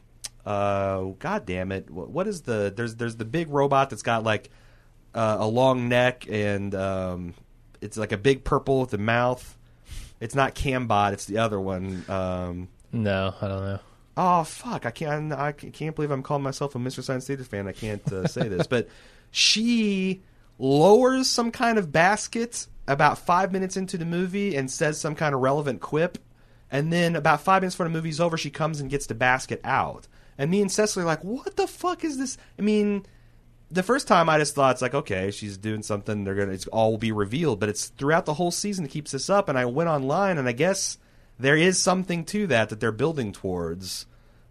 uh, 0.47 1.02
God 1.18 1.44
damn 1.44 1.70
it! 1.73 1.90
What, 1.90 2.09
what 2.09 2.26
is 2.26 2.40
the 2.42 2.73
there's 2.75 2.97
there's 2.97 3.16
the 3.16 3.26
big 3.26 3.50
robot 3.50 3.90
that's 3.90 4.00
got 4.02 4.25
like 4.25 4.49
uh, 5.14 5.37
a 5.40 5.47
long 5.47 5.90
neck 5.90 6.26
and 6.30 6.75
um, 6.75 7.35
it's 7.82 7.99
like 7.99 8.12
a 8.12 8.16
big 8.16 8.42
purple 8.44 8.80
with 8.80 8.90
the 8.90 8.97
mouth. 8.99 9.59
It's 10.18 10.35
not 10.35 10.54
Cambot. 10.54 11.12
It's 11.12 11.26
the 11.26 11.38
other 11.38 11.61
one. 11.61 12.04
Um, 12.09 12.68
no, 12.92 13.35
I 13.40 13.49
don't 13.49 13.64
know. 13.64 13.80
Oh 14.17 14.45
fuck! 14.45 14.87
I 14.87 14.90
can't. 14.90 15.33
I 15.33 15.52
can't 15.52 15.95
believe 15.95 16.11
I'm 16.11 16.23
calling 16.23 16.43
myself 16.43 16.75
a 16.75 16.79
Mystery 16.79 17.05
Science 17.05 17.26
Theater 17.26 17.45
fan. 17.45 17.69
I 17.69 17.73
can't 17.73 18.12
uh, 18.12 18.26
say 18.26 18.49
this, 18.49 18.67
but 18.67 18.88
she 19.31 20.23
lowers 20.59 21.29
some 21.29 21.50
kind 21.50 21.79
of 21.79 21.93
basket 21.93 22.67
about 22.87 23.19
five 23.19 23.52
minutes 23.52 23.76
into 23.76 23.97
the 23.97 24.05
movie 24.05 24.57
and 24.57 24.71
says 24.71 25.00
some 25.00 25.14
kind 25.14 25.35
of 25.35 25.40
relevant 25.40 25.81
quip, 25.81 26.19
and 26.71 26.93
then 26.93 27.17
about 27.17 27.40
five 27.40 27.62
minutes 27.62 27.76
before 27.76 27.87
the 27.87 27.90
movie's 27.90 28.21
over, 28.21 28.37
she 28.37 28.50
comes 28.50 28.81
and 28.81 28.90
gets 28.90 29.07
the 29.07 29.14
basket 29.14 29.61
out. 29.64 30.09
And 30.37 30.50
me 30.50 30.61
and 30.61 30.73
Cecily 30.73 31.05
are 31.05 31.07
like, 31.07 31.23
"What 31.23 31.57
the 31.57 31.67
fuck 31.67 32.05
is 32.05 32.19
this?" 32.19 32.37
I 32.59 32.62
mean, 32.62 33.07
the 33.71 33.83
first 33.83 34.09
time 34.09 34.29
I 34.29 34.38
just 34.38 34.55
thought 34.55 34.73
it's 34.73 34.83
like, 34.83 34.95
okay, 34.95 35.31
she's 35.31 35.57
doing 35.57 35.83
something. 35.83 36.25
They're 36.25 36.35
gonna, 36.35 36.52
it's 36.52 36.67
all 36.69 36.93
will 36.93 36.99
be 36.99 37.12
revealed. 37.12 37.61
But 37.61 37.69
it's 37.69 37.88
throughout 37.88 38.26
the 38.26 38.35
whole 38.35 38.50
season 38.50 38.85
that 38.85 38.90
keeps 38.90 39.12
this 39.12 39.31
up. 39.31 39.49
And 39.49 39.57
I 39.57 39.67
went 39.67 39.88
online, 39.88 40.38
and 40.38 40.49
I 40.49 40.52
guess 40.52 40.99
there 41.40 41.56
is 41.56 41.78
something 41.80 42.25
to 42.26 42.47
that 42.49 42.68
that 42.70 42.80
they're 42.80 42.92
building 42.92 43.32
towards. 43.32 44.06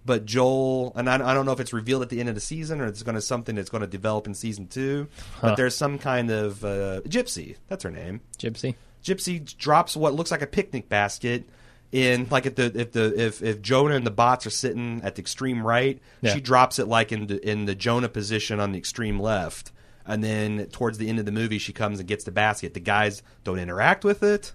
But 0.05 0.25
Joel, 0.25 0.93
and 0.95 1.09
I, 1.09 1.15
I 1.15 1.33
don't 1.33 1.45
know 1.45 1.51
if 1.51 1.59
it's 1.59 1.73
revealed 1.73 2.01
at 2.01 2.09
the 2.09 2.19
end 2.19 2.29
of 2.29 2.35
the 2.35 2.41
season 2.41 2.81
or 2.81 2.85
it's 2.87 3.03
going 3.03 3.15
to 3.15 3.21
something 3.21 3.55
that's 3.55 3.69
going 3.69 3.81
to 3.81 3.87
develop 3.87 4.25
in 4.27 4.33
season 4.33 4.67
two. 4.67 5.07
But 5.41 5.55
there's 5.55 5.75
some 5.75 5.99
kind 5.99 6.31
of 6.31 6.63
uh, 6.63 7.01
gypsy. 7.01 7.57
That's 7.67 7.83
her 7.83 7.91
name. 7.91 8.21
Gypsy. 8.39 8.75
Gypsy 9.03 9.57
drops 9.57 9.95
what 9.95 10.13
looks 10.13 10.31
like 10.31 10.41
a 10.41 10.47
picnic 10.47 10.89
basket 10.89 11.47
in 11.91 12.27
like 12.31 12.45
if 12.45 12.55
the 12.55 12.71
if 12.79 12.91
the 12.91 13.19
if, 13.19 13.41
if 13.43 13.61
Jonah 13.61 13.95
and 13.95 14.05
the 14.05 14.11
bots 14.11 14.45
are 14.45 14.51
sitting 14.51 15.01
at 15.03 15.15
the 15.15 15.21
extreme 15.21 15.65
right, 15.65 15.99
Yeah. 16.21 16.33
she 16.33 16.39
drops 16.41 16.79
it 16.79 16.87
like 16.87 17.11
in 17.11 17.27
the, 17.27 17.49
in 17.49 17.65
the 17.65 17.75
Jonah 17.75 18.09
position 18.09 18.59
on 18.59 18.71
the 18.71 18.77
extreme 18.77 19.19
left. 19.19 19.71
and 20.05 20.23
then 20.23 20.65
towards 20.71 20.97
the 20.97 21.07
end 21.09 21.19
of 21.19 21.25
the 21.25 21.31
movie, 21.31 21.59
she 21.59 21.73
comes 21.73 21.99
and 21.99 22.07
gets 22.07 22.23
the 22.23 22.31
basket. 22.31 22.73
The 22.73 22.79
guys 22.79 23.21
don't 23.43 23.59
interact 23.59 24.03
with 24.03 24.23
it. 24.23 24.53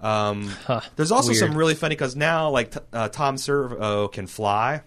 Um, 0.00 0.50
there's 0.96 1.10
also 1.10 1.30
weird. 1.30 1.38
some 1.40 1.56
really 1.56 1.74
funny 1.74 1.94
because 1.96 2.14
now 2.14 2.50
like 2.50 2.70
t- 2.72 2.80
uh, 2.92 3.08
Tom 3.08 3.36
Servo 3.36 4.08
can 4.08 4.26
fly, 4.26 4.82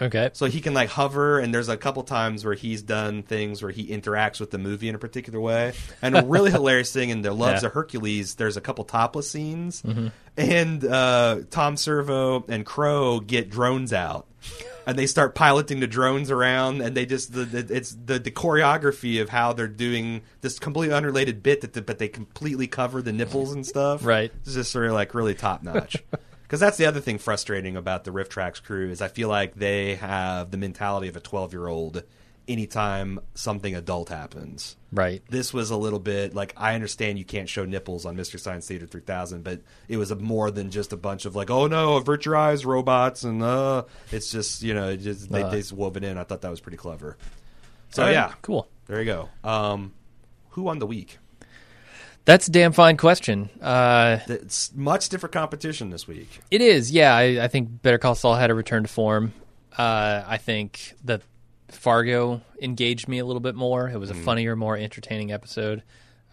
Okay. 0.00 0.30
so 0.34 0.46
he 0.46 0.60
can 0.60 0.72
like 0.74 0.88
hover. 0.88 1.38
And 1.40 1.52
there's 1.52 1.68
a 1.68 1.76
couple 1.76 2.02
times 2.04 2.44
where 2.44 2.54
he's 2.54 2.82
done 2.82 3.22
things 3.24 3.62
where 3.62 3.72
he 3.72 3.88
interacts 3.88 4.38
with 4.40 4.50
the 4.52 4.58
movie 4.58 4.88
in 4.88 4.94
a 4.94 4.98
particular 4.98 5.40
way. 5.40 5.72
And 6.00 6.16
a 6.16 6.24
really 6.24 6.50
hilarious 6.58 6.92
thing 6.92 7.10
in 7.10 7.22
the 7.22 7.32
Loves 7.32 7.62
Yeah. 7.62 7.68
of 7.68 7.72
Hercules, 7.74 8.36
there's 8.36 8.56
a 8.56 8.60
couple 8.60 8.84
topless 8.84 9.30
scenes, 9.30 9.82
and 10.36 10.84
uh, 10.84 11.40
Tom 11.50 11.76
Servo 11.76 12.44
and 12.48 12.64
Crow 12.64 13.18
get 13.20 13.50
drones 13.50 13.92
out. 13.92 14.26
And 14.86 14.98
they 14.98 15.06
start 15.06 15.34
piloting 15.34 15.80
the 15.80 15.86
drones 15.86 16.30
around, 16.30 16.80
and 16.80 16.96
they 16.96 17.06
just 17.06 17.32
the, 17.32 17.44
the 17.44 17.74
it's 17.74 17.96
the, 18.04 18.18
the 18.18 18.30
choreography 18.30 19.20
of 19.20 19.28
how 19.28 19.52
they're 19.52 19.68
doing 19.68 20.22
this 20.40 20.58
completely 20.58 20.94
unrelated 20.94 21.42
bit 21.42 21.60
that 21.60 21.72
the, 21.72 21.82
but 21.82 21.98
they 21.98 22.08
completely 22.08 22.66
cover 22.66 23.00
the 23.00 23.12
nipples 23.12 23.52
and 23.52 23.66
stuff. 23.66 24.04
Right. 24.04 24.32
It's 24.42 24.54
just 24.54 24.72
sort 24.72 24.86
of 24.86 24.92
like 24.92 25.14
really 25.14 25.34
top 25.34 25.62
notch. 25.62 26.02
Because 26.42 26.60
that's 26.60 26.78
the 26.78 26.86
other 26.86 27.00
thing 27.00 27.18
frustrating 27.18 27.76
about 27.76 28.04
the 28.04 28.10
RiffTrax 28.10 28.62
crew 28.62 28.90
is 28.90 29.00
I 29.00 29.08
feel 29.08 29.28
like 29.28 29.54
they 29.54 29.94
have 29.96 30.50
the 30.50 30.56
mentality 30.56 31.08
of 31.08 31.16
a 31.16 31.20
twelve 31.20 31.52
year 31.52 31.68
old 31.68 32.02
anytime 32.48 33.20
something 33.34 33.74
adult 33.74 34.08
happens. 34.08 34.76
Right. 34.92 35.22
This 35.30 35.52
was 35.54 35.70
a 35.70 35.76
little 35.76 35.98
bit 35.98 36.34
like 36.34 36.52
I 36.56 36.74
understand 36.74 37.18
you 37.18 37.24
can't 37.24 37.48
show 37.48 37.64
nipples 37.64 38.04
on 38.04 38.16
Mystery 38.16 38.40
Science 38.40 38.66
Theater 38.68 38.86
3000, 38.86 39.42
but 39.42 39.60
it 39.88 39.96
was 39.96 40.10
a 40.10 40.16
more 40.16 40.50
than 40.50 40.70
just 40.70 40.92
a 40.92 40.96
bunch 40.96 41.24
of 41.24 41.34
like, 41.36 41.50
oh 41.50 41.66
no, 41.66 41.96
avert 41.96 42.24
your 42.26 42.36
eyes, 42.36 42.64
robots, 42.66 43.24
and 43.24 43.42
uh, 43.42 43.84
it's 44.10 44.30
just 44.30 44.62
you 44.62 44.74
know, 44.74 44.90
it 44.90 44.98
just 44.98 45.30
they, 45.30 45.42
Uh. 45.42 45.48
they 45.48 45.58
just 45.58 45.72
wove 45.72 45.96
it 45.96 46.04
in. 46.04 46.18
I 46.18 46.24
thought 46.24 46.40
that 46.42 46.50
was 46.50 46.60
pretty 46.60 46.78
clever. 46.78 47.16
So 47.90 48.02
right, 48.02 48.12
yeah, 48.12 48.32
Cool. 48.42 48.68
there 48.86 48.98
you 49.00 49.06
go. 49.06 49.28
Um, 49.48 49.92
who 50.50 50.62
won 50.62 50.78
the 50.78 50.86
week? 50.86 51.18
That's 52.24 52.46
a 52.46 52.50
damn 52.52 52.72
fine 52.72 52.96
question. 52.96 53.50
Uh, 53.60 54.20
It's 54.28 54.72
much 54.74 55.08
different 55.08 55.32
competition 55.32 55.90
this 55.90 56.06
week. 56.06 56.40
It 56.52 56.60
is, 56.60 56.90
yeah. 56.92 57.14
I, 57.16 57.44
I 57.44 57.48
think 57.48 57.82
Better 57.82 57.98
Call 57.98 58.14
Saul 58.14 58.34
had 58.36 58.50
a 58.50 58.54
return 58.54 58.84
to 58.84 58.88
form. 58.88 59.32
Uh, 59.76 60.22
I 60.26 60.36
think 60.36 60.94
that 61.04 61.22
Fargo 61.74 62.40
engaged 62.60 63.08
me 63.08 63.18
a 63.18 63.24
little 63.24 63.40
bit 63.40 63.54
more. 63.54 63.88
It 63.88 63.98
was 63.98 64.10
a 64.10 64.14
funnier, 64.14 64.56
more 64.56 64.76
entertaining 64.76 65.32
episode. 65.32 65.82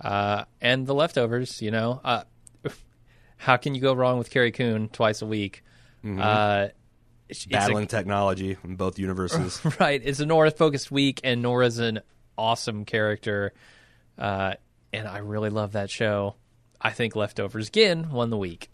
Uh, 0.01 0.45
and 0.61 0.85
the 0.87 0.93
leftovers, 0.93 1.61
you 1.61 1.71
know, 1.71 1.99
uh, 2.03 2.23
how 3.37 3.57
can 3.57 3.75
you 3.75 3.81
go 3.81 3.93
wrong 3.93 4.17
with 4.17 4.29
Carrie 4.29 4.51
Coon 4.51 4.89
twice 4.89 5.21
a 5.21 5.25
week? 5.25 5.63
Uh, 6.03 6.67
it's- 6.67 6.73
it's 7.29 7.45
a- 7.45 7.49
Battling 7.49 7.87
technology 7.87 8.57
in 8.63 8.75
both 8.75 8.97
universes. 8.97 9.61
right. 9.79 10.01
It's 10.03 10.19
a 10.19 10.25
Nora 10.25 10.51
focused 10.51 10.89
week, 10.91 11.21
and 11.23 11.41
Nora's 11.41 11.77
an 11.79 11.99
awesome 12.37 12.85
character. 12.85 13.53
Uh, 14.17 14.53
and 14.93 15.07
I 15.07 15.19
really 15.19 15.49
love 15.49 15.73
that 15.73 15.89
show. 15.89 16.35
I 16.81 16.91
think 16.91 17.15
Leftovers 17.15 17.67
again 17.67 18.09
won 18.11 18.29
the 18.29 18.37
week 18.37 18.69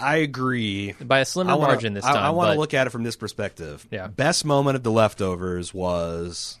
I 0.00 0.16
agree. 0.16 0.92
by 0.92 1.20
a 1.20 1.24
slimmer 1.24 1.56
wanna, 1.56 1.72
margin 1.72 1.94
this 1.94 2.04
time. 2.04 2.16
I, 2.16 2.30
want 2.30 2.54
to 2.54 2.58
look 2.58 2.74
at 2.74 2.86
it 2.86 2.90
from 2.90 3.02
this 3.02 3.16
perspective. 3.16 3.86
Yeah. 3.90 4.06
Best 4.08 4.44
moment 4.44 4.76
of 4.76 4.82
the 4.82 4.90
leftovers 4.90 5.72
was 5.74 6.58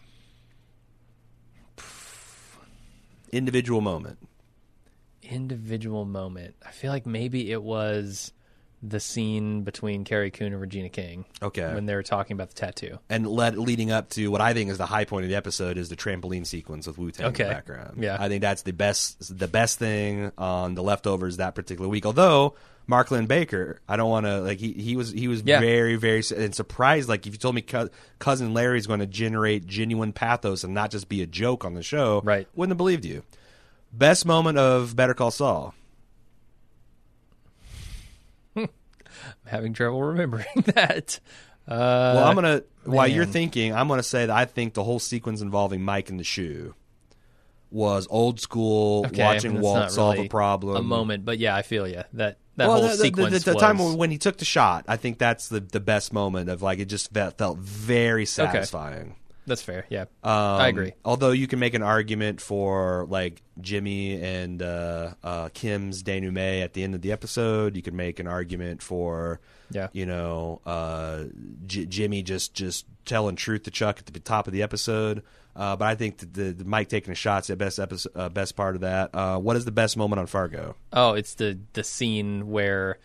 individual 3.32 3.80
moment. 3.80 4.18
individual 5.22 6.04
moment. 6.04 6.54
I 6.66 6.70
feel 6.70 6.90
like 6.90 7.06
maybe 7.06 7.52
it 7.52 7.62
was 7.62 8.32
the 8.82 9.00
scene 9.00 9.62
between 9.62 10.04
Carrie 10.04 10.30
Coon 10.30 10.52
and 10.52 10.60
Regina 10.60 10.88
King. 10.88 11.24
Okay. 11.42 11.74
When 11.74 11.86
they 11.86 11.94
were 11.94 12.02
talking 12.04 12.34
about 12.34 12.48
the 12.50 12.54
tattoo. 12.54 12.98
And 13.08 13.26
led, 13.26 13.56
leading 13.58 13.90
up 13.90 14.10
to 14.10 14.28
what 14.30 14.40
I 14.40 14.54
think 14.54 14.70
is 14.70 14.78
the 14.78 14.86
high 14.86 15.04
point 15.04 15.24
of 15.24 15.30
the 15.30 15.36
episode 15.36 15.76
is 15.78 15.88
the 15.88 15.96
trampoline 15.96 16.46
sequence 16.46 16.86
with 16.86 16.96
Wu 16.98 17.10
Tang 17.10 17.26
in 17.26 17.32
the 17.32 17.38
background. 17.44 18.02
Yeah. 18.02 18.16
I 18.20 18.28
think 18.28 18.40
that's 18.42 18.62
the 18.62 18.72
best 18.72 19.36
the 19.36 19.48
best 19.48 19.78
thing 19.78 20.30
on 20.38 20.74
the 20.74 20.82
leftovers 20.82 21.38
that 21.38 21.54
particular 21.56 21.88
week. 21.88 22.06
Although 22.06 22.54
Mark 22.86 23.10
Linn-Baker, 23.10 23.80
I 23.88 23.96
don't 23.96 24.08
want 24.08 24.26
to 24.26 24.40
like 24.42 24.58
he 24.58 24.72
he 24.72 24.94
was 24.96 25.10
he 25.10 25.26
was 25.28 25.42
Yeah. 25.44 25.58
very 25.60 25.96
very 25.96 26.22
and 26.36 26.54
surprised. 26.54 27.08
Like 27.08 27.26
if 27.26 27.32
you 27.32 27.38
told 27.38 27.54
me 27.56 27.62
co- 27.62 27.90
cousin 28.20 28.54
Larry's 28.54 28.86
going 28.86 29.00
to 29.00 29.06
generate 29.06 29.66
genuine 29.66 30.12
pathos 30.12 30.62
and 30.64 30.72
not 30.72 30.90
just 30.92 31.08
be 31.08 31.20
a 31.20 31.26
joke 31.26 31.64
on 31.64 31.74
the 31.74 31.82
show, 31.82 32.20
Right. 32.24 32.46
Wouldn't 32.54 32.70
have 32.70 32.78
believed 32.78 33.04
you. 33.04 33.24
Best 33.92 34.24
moment 34.24 34.56
of 34.58 34.94
Better 34.94 35.14
Call 35.14 35.30
Saul. 35.30 35.74
I'm 39.44 39.50
having 39.50 39.72
trouble 39.74 40.02
remembering 40.02 40.46
that. 40.74 41.20
Uh, 41.66 42.12
Well, 42.16 42.24
I'm 42.24 42.34
gonna 42.34 42.62
while 42.84 43.08
you're 43.08 43.26
thinking, 43.26 43.74
I'm 43.74 43.88
gonna 43.88 44.02
say 44.02 44.26
that 44.26 44.34
I 44.36 44.44
think 44.46 44.74
the 44.74 44.84
whole 44.84 44.98
sequence 44.98 45.40
involving 45.42 45.82
Mike 45.82 46.08
and 46.10 46.18
the 46.18 46.24
shoe 46.24 46.74
was 47.70 48.06
old 48.10 48.40
school. 48.40 49.04
okay, 49.06 49.22
watching 49.22 49.60
Walt 49.60 49.76
not 49.76 49.92
solve 49.92 50.18
a 50.18 50.28
problem. 50.28 50.76
A 50.76 50.82
moment, 50.82 51.24
but 51.26 51.38
yeah, 51.38 51.54
I 51.54 51.60
feel 51.62 51.86
you. 51.86 52.02
That 52.14 52.38
that 52.56 52.68
well, 52.68 52.78
whole 52.78 52.82
the, 52.88 52.96
the- 52.96 53.02
sequence 53.02 53.44
the, 53.44 53.50
the 53.50 53.54
was 53.56 53.62
time 53.62 53.96
when 53.98 54.10
he 54.10 54.16
took 54.16 54.38
the 54.38 54.46
shot, 54.46 54.86
I 54.88 54.96
think 54.96 55.18
that's 55.18 55.48
the 55.48 55.60
the 55.60 55.80
best 55.80 56.12
moment 56.12 56.48
of 56.48 56.62
like 56.62 56.78
it 56.78 56.86
just 56.86 57.12
felt, 57.12 57.36
felt 57.36 57.58
very 57.58 58.24
satisfying. 58.24 59.16
That's 59.48 59.62
fair. 59.62 59.86
Yeah. 59.88 60.02
Um, 60.22 60.30
I 60.32 60.68
agree. 60.68 60.92
Although 61.04 61.32
you 61.32 61.46
can 61.48 61.58
make 61.58 61.74
an 61.74 61.82
argument 61.82 62.40
for 62.40 63.06
like 63.08 63.42
Jimmy 63.60 64.22
and 64.22 64.62
uh, 64.62 65.14
uh, 65.24 65.48
Kim's 65.54 66.02
denouement 66.02 66.62
at 66.62 66.74
the 66.74 66.84
end 66.84 66.94
of 66.94 67.00
the 67.02 67.10
episode. 67.12 67.74
You 67.74 67.82
can 67.82 67.96
make 67.96 68.20
an 68.20 68.26
argument 68.28 68.82
for, 68.82 69.40
Yeah. 69.70 69.88
you 69.92 70.06
know, 70.06 70.60
uh, 70.66 71.24
J- 71.66 71.86
Jimmy 71.86 72.22
just 72.22 72.54
just 72.54 72.86
telling 73.04 73.34
truth 73.36 73.62
to 73.64 73.70
Chuck 73.70 73.98
at 73.98 74.06
the 74.06 74.20
top 74.20 74.46
of 74.46 74.52
the 74.52 74.62
episode. 74.62 75.22
Uh, 75.56 75.74
but 75.74 75.86
I 75.86 75.94
think 75.96 76.18
that 76.18 76.34
the, 76.34 76.52
the 76.52 76.64
Mike 76.64 76.88
taking 76.88 77.10
the 77.10 77.16
shots 77.16 77.48
the 77.48 77.56
best 77.56 77.80
episode, 77.80 78.12
uh, 78.14 78.28
best 78.28 78.54
part 78.54 78.76
of 78.76 78.82
that. 78.82 79.10
Uh, 79.12 79.38
what 79.38 79.56
is 79.56 79.64
the 79.64 79.72
best 79.72 79.96
moment 79.96 80.20
on 80.20 80.26
Fargo? 80.26 80.76
Oh, 80.92 81.14
it's 81.14 81.34
the 81.34 81.58
the 81.72 81.82
scene 81.82 82.48
where 82.50 82.98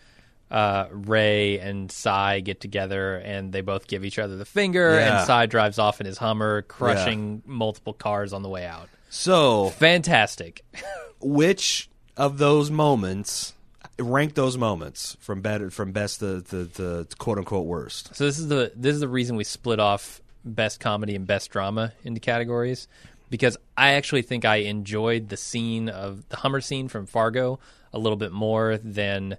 uh, 0.50 0.86
Ray 0.90 1.58
and 1.58 1.90
Cy 1.90 2.40
get 2.40 2.60
together 2.60 3.16
and 3.16 3.52
they 3.52 3.60
both 3.60 3.86
give 3.86 4.04
each 4.04 4.18
other 4.18 4.36
the 4.36 4.44
finger, 4.44 4.94
Yeah. 4.94 5.18
and 5.18 5.26
Cy 5.26 5.46
drives 5.46 5.78
off 5.78 6.00
in 6.00 6.06
his 6.06 6.18
Hummer, 6.18 6.62
crushing 6.62 7.42
multiple 7.46 7.92
cars 7.92 8.32
on 8.32 8.42
the 8.42 8.48
way 8.48 8.66
out. 8.66 8.88
So, 9.10 9.70
Fantastic. 9.70 10.64
which 11.20 11.88
of 12.16 12.38
those 12.38 12.70
moments? 12.70 13.54
Rank 13.98 14.34
those 14.34 14.58
moments 14.58 15.16
from 15.20 15.40
better 15.40 15.70
from 15.70 15.92
best 15.92 16.18
to, 16.18 16.42
to, 16.42 16.66
to 16.66 17.06
quote 17.16 17.38
unquote 17.38 17.64
worst. 17.66 18.16
So 18.16 18.24
this 18.24 18.40
is 18.40 18.48
the 18.48 18.72
this 18.74 18.92
is 18.94 19.00
the 19.00 19.08
reason 19.08 19.36
we 19.36 19.44
split 19.44 19.78
off 19.78 20.20
best 20.44 20.80
comedy 20.80 21.14
and 21.14 21.28
best 21.28 21.50
drama 21.50 21.92
into 22.02 22.18
categories 22.18 22.88
because 23.30 23.56
I 23.76 23.92
actually 23.92 24.22
think 24.22 24.44
I 24.44 24.56
enjoyed 24.56 25.28
the 25.28 25.36
scene 25.36 25.88
of 25.88 26.28
the 26.28 26.36
Hummer 26.36 26.60
scene 26.60 26.88
from 26.88 27.06
Fargo 27.06 27.60
a 27.92 27.98
little 28.00 28.16
bit 28.18 28.32
more 28.32 28.78
than 28.78 29.36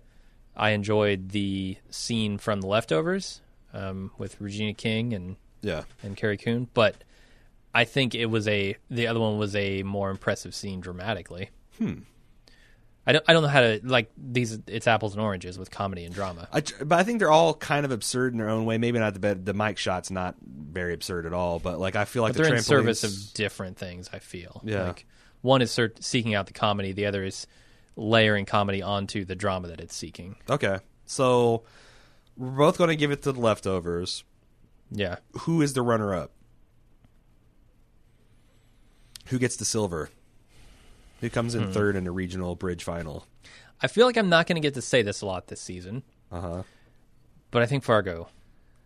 I 0.55 0.71
enjoyed 0.71 1.29
the 1.29 1.77
scene 1.89 2.37
from 2.37 2.61
The 2.61 2.67
Leftovers 2.67 3.41
um, 3.73 4.11
with 4.17 4.39
Regina 4.39 4.73
King 4.73 5.13
and 5.13 5.35
Yeah. 5.61 5.83
and 6.03 6.15
Carrie 6.15 6.37
Coon, 6.37 6.67
but 6.73 6.95
I 7.73 7.83
think 7.83 8.15
it 8.15 8.27
was 8.27 8.47
a 8.47 8.77
the 8.89 9.07
other 9.07 9.19
one 9.19 9.37
was 9.37 9.55
a 9.55 9.83
more 9.83 10.09
impressive 10.09 10.55
scene 10.55 10.79
dramatically. 10.79 11.49
Hmm. 11.77 11.99
I 13.07 13.11
don't 13.11 13.25
I 13.27 13.33
don't 13.33 13.43
know 13.43 13.49
how 13.49 13.61
to 13.61 13.79
like 13.83 14.09
these. 14.17 14.57
It's 14.65 14.87
apples 14.87 15.13
and 15.13 15.21
oranges 15.21 15.59
with 15.59 15.69
comedy 15.69 16.05
and 16.05 16.15
drama. 16.15 16.47
I, 16.51 16.61
tr- 16.61 16.85
but 16.85 16.97
I 16.97 17.03
think 17.03 17.19
they're 17.19 17.29
all 17.31 17.53
kind 17.53 17.85
of 17.85 17.91
absurd 17.91 18.33
in 18.33 18.39
their 18.39 18.49
own 18.49 18.65
way. 18.65 18.79
Maybe 18.79 18.97
not 18.97 19.13
the 19.13 19.19
bed, 19.19 19.45
the 19.45 19.53
mic 19.53 19.77
shot's 19.77 20.09
not 20.09 20.35
very 20.43 20.93
absurd 20.93 21.27
at 21.27 21.33
all, 21.33 21.59
but 21.59 21.79
like 21.79 21.95
I 21.95 22.05
feel 22.05 22.23
like 22.23 22.33
But 22.33 22.37
they're 22.43 22.51
the 22.51 22.57
in 22.57 22.63
service 22.63 23.03
of 23.03 23.33
different 23.35 23.77
things. 23.77 24.09
I 24.11 24.17
feel. 24.19 24.59
Yeah. 24.63 24.87
Like 24.87 25.05
one 25.41 25.61
is 25.61 25.77
seeking 25.99 26.33
out 26.33 26.47
the 26.47 26.53
comedy. 26.53 26.93
The 26.93 27.05
other 27.05 27.23
is 27.23 27.45
layering 27.95 28.45
comedy 28.45 28.81
onto 28.81 29.23
the 29.25 29.35
drama 29.35 29.67
that 29.69 29.79
it's 29.79 29.95
seeking. 29.95 30.35
Okay, 30.49 30.79
so 31.05 31.63
we're 32.37 32.49
both 32.51 32.77
going 32.77 32.89
to 32.89 32.95
give 32.95 33.11
it 33.11 33.21
to 33.23 33.31
the 33.31 33.39
leftovers. 33.39 34.23
Yeah. 34.91 35.17
Who 35.41 35.61
is 35.61 35.73
the 35.73 35.81
runner-up? 35.81 36.31
Who 39.27 39.39
gets 39.39 39.55
the 39.55 39.65
silver? 39.65 40.09
Who 41.21 41.29
comes 41.29 41.53
Hmm. 41.53 41.63
in 41.63 41.71
third 41.71 41.95
in 41.95 42.03
the 42.03 42.11
regional 42.11 42.55
bridge 42.55 42.83
final? 42.83 43.25
I 43.81 43.87
feel 43.87 44.05
like 44.05 44.17
I'm 44.17 44.29
not 44.29 44.47
going 44.47 44.55
to 44.55 44.61
get 44.61 44.73
to 44.75 44.81
say 44.81 45.01
this 45.01 45.21
a 45.21 45.25
lot 45.25 45.47
this 45.47 45.61
season, 45.61 46.03
Uh 46.31 46.41
huh. 46.41 46.63
but 47.51 47.61
I 47.61 47.65
think 47.65 47.83
Fargo 47.83 48.29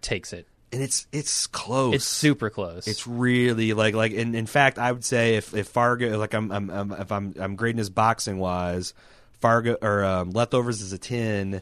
takes 0.02 0.32
it. 0.34 0.48
And 0.72 0.84
it's 0.84 1.08
it's 1.12 1.48
close. 1.48 1.96
It's 1.96 2.06
super 2.06 2.50
close. 2.52 2.88
It's 2.88 3.08
really 3.08 3.74
like 3.74 3.96
like 3.96 4.12
in, 4.12 4.36
in 4.36 4.46
fact 4.46 4.78
I 4.78 4.92
would 4.92 5.04
say 5.04 5.36
if, 5.36 5.56
if 5.56 5.68
Fargo 5.68 6.18
like 6.20 6.34
I'm, 6.36 6.52
I'm, 6.52 6.70
I'm 6.70 6.92
if 6.94 7.12
I'm 7.12 7.34
I'm 7.40 7.56
grading 7.56 7.78
this 7.78 7.90
boxing 7.90 8.38
wise, 8.38 8.94
Fargo 9.40 9.78
or 9.82 10.04
um, 10.04 10.30
leftovers 10.30 10.82
is 10.82 10.94
a 10.94 11.00
ten, 11.00 11.62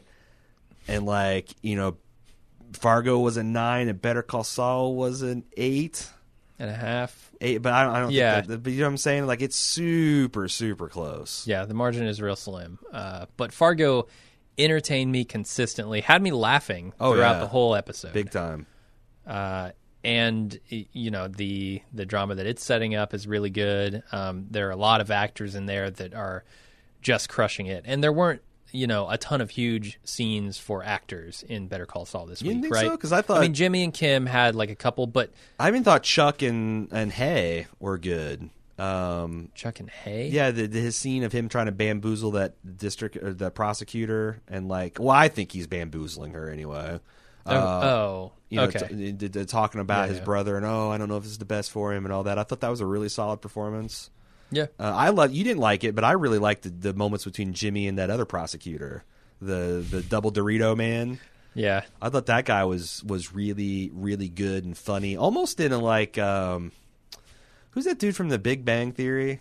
and 0.88 1.06
like 1.06 1.48
you 1.62 1.74
know, 1.76 1.96
Fargo 2.74 3.18
was 3.18 3.38
a 3.38 3.42
nine 3.42 3.88
and 3.88 4.00
Better 4.00 4.22
Call 4.22 4.44
Saul 4.44 4.94
was 4.94 5.22
an 5.22 5.44
eight. 5.56 6.06
and 6.58 6.68
a 6.68 6.74
half. 6.74 7.30
Eight, 7.40 7.58
but 7.62 7.72
I 7.72 7.84
don't. 7.84 7.94
I 7.94 8.00
don't 8.00 8.10
Yeah. 8.10 8.34
Think 8.36 8.48
that, 8.48 8.62
but 8.62 8.72
you 8.72 8.80
know 8.80 8.86
what 8.86 8.90
I'm 8.90 8.96
saying? 8.98 9.26
Like 9.26 9.40
it's 9.40 9.56
super, 9.56 10.48
super 10.48 10.88
close. 10.88 11.46
Yeah, 11.46 11.64
the 11.64 11.72
margin 11.74 12.06
is 12.06 12.20
real 12.20 12.36
slim. 12.36 12.78
Uh, 12.92 13.24
but 13.38 13.52
Fargo 13.54 14.06
entertained 14.58 15.12
me 15.12 15.24
consistently, 15.24 16.00
had 16.02 16.20
me 16.20 16.32
laughing 16.32 16.92
Oh, 17.00 17.14
throughout 17.14 17.34
yeah. 17.36 17.40
the 17.40 17.46
whole 17.46 17.74
episode. 17.76 18.12
Big 18.12 18.30
time. 18.30 18.66
Uh, 19.28 19.70
and 20.04 20.58
you 20.68 21.10
know 21.10 21.28
the 21.28 21.82
the 21.92 22.06
drama 22.06 22.34
that 22.36 22.46
it's 22.46 22.64
setting 22.64 22.94
up 22.94 23.12
is 23.12 23.26
really 23.26 23.50
good. 23.50 24.02
Um, 24.12 24.46
there 24.50 24.68
are 24.68 24.72
a 24.72 24.76
lot 24.76 25.00
of 25.00 25.10
actors 25.10 25.54
in 25.54 25.66
there 25.66 25.90
that 25.90 26.14
are 26.14 26.44
just 27.02 27.28
crushing 27.28 27.66
it, 27.66 27.84
and 27.86 28.02
there 28.02 28.12
weren't 28.12 28.40
you 28.70 28.86
know 28.86 29.08
a 29.10 29.18
ton 29.18 29.40
of 29.40 29.50
huge 29.50 29.98
scenes 30.04 30.56
for 30.58 30.84
actors 30.84 31.42
in 31.48 31.66
Better 31.66 31.84
Call 31.86 32.06
Saul 32.06 32.26
this 32.26 32.40
You 32.42 32.60
week, 32.60 32.70
right? 32.72 32.86
so? 32.86 32.96
'Cause 32.96 33.12
I 33.12 33.22
thought- 33.22 33.38
I 33.38 33.40
mean 33.42 33.54
Jimmy 33.54 33.82
and 33.82 33.92
Kim 33.92 34.26
had 34.26 34.54
like 34.54 34.70
a 34.70 34.76
couple, 34.76 35.06
but 35.08 35.32
I 35.58 35.68
even 35.68 35.82
thought 35.84 36.04
Chuck 36.04 36.42
and 36.42 36.88
and 36.92 37.12
Hay 37.12 37.66
were 37.80 37.98
good. 37.98 38.50
Um, 38.78 39.48
Chuck 39.56 39.80
and 39.80 39.90
Hay, 39.90 40.28
yeah, 40.28 40.52
the, 40.52 40.66
the, 40.68 40.78
his 40.78 40.94
scene 40.96 41.24
of 41.24 41.32
him 41.32 41.48
trying 41.48 41.66
to 41.66 41.72
bamboozle 41.72 42.30
that 42.32 42.54
district 42.78 43.16
or 43.16 43.34
the 43.34 43.50
prosecutor, 43.50 44.40
and 44.46 44.68
like, 44.68 44.98
well, 45.00 45.10
I 45.10 45.26
think 45.26 45.50
he's 45.50 45.66
bamboozling 45.66 46.32
her 46.34 46.48
anyway. 46.48 47.00
Oh, 47.56 47.56
oh, 47.88 48.32
you 48.48 48.56
know, 48.56 48.64
okay, 48.64 49.12
t- 49.12 49.28
t- 49.28 49.44
talking 49.44 49.80
about 49.80 50.02
Yeah, 50.02 50.08
his 50.08 50.18
yeah. 50.18 50.24
brother 50.24 50.56
and 50.56 50.64
oh, 50.66 50.90
I 50.90 50.98
don't 50.98 51.08
know 51.08 51.16
if 51.16 51.22
this 51.24 51.32
is 51.32 51.38
the 51.38 51.44
best 51.44 51.70
for 51.70 51.92
him 51.92 52.04
and 52.04 52.12
all 52.12 52.24
that. 52.24 52.38
I 52.38 52.42
thought 52.44 52.60
that 52.60 52.70
was 52.70 52.80
a 52.80 52.86
really 52.86 53.08
solid 53.08 53.40
performance. 53.40 54.10
yeah, 54.50 54.66
Uh, 54.78 54.92
I 54.94 55.10
love 55.10 55.32
you 55.32 55.44
didn't 55.44 55.60
like 55.60 55.84
it, 55.84 55.94
but 55.94 56.04
I 56.04 56.12
really 56.12 56.38
liked 56.38 56.62
the, 56.62 56.70
the 56.70 56.94
moments 56.94 57.24
between 57.24 57.52
Jimmy 57.52 57.86
and 57.88 57.98
that 57.98 58.10
other 58.10 58.24
prosecutor, 58.24 59.04
the 59.40 59.84
the 59.90 60.02
double 60.02 60.32
Dorito 60.32 60.76
man. 60.76 61.18
yeah. 61.54 61.82
I 62.00 62.08
thought 62.08 62.26
that 62.26 62.44
guy 62.46 62.64
was 62.64 63.02
was 63.04 63.32
really 63.34 63.90
really 63.92 64.28
good 64.28 64.64
and 64.64 64.76
funny, 64.76 65.16
almost 65.16 65.60
in 65.60 65.72
a 65.72 65.78
like 65.78 66.16
um, 66.18 66.72
who's 67.72 67.84
that 67.84 67.98
dude 67.98 68.16
from 68.16 68.28
The 68.30 68.38
Big 68.38 68.64
Bang 68.64 68.92
Theory? 68.92 69.40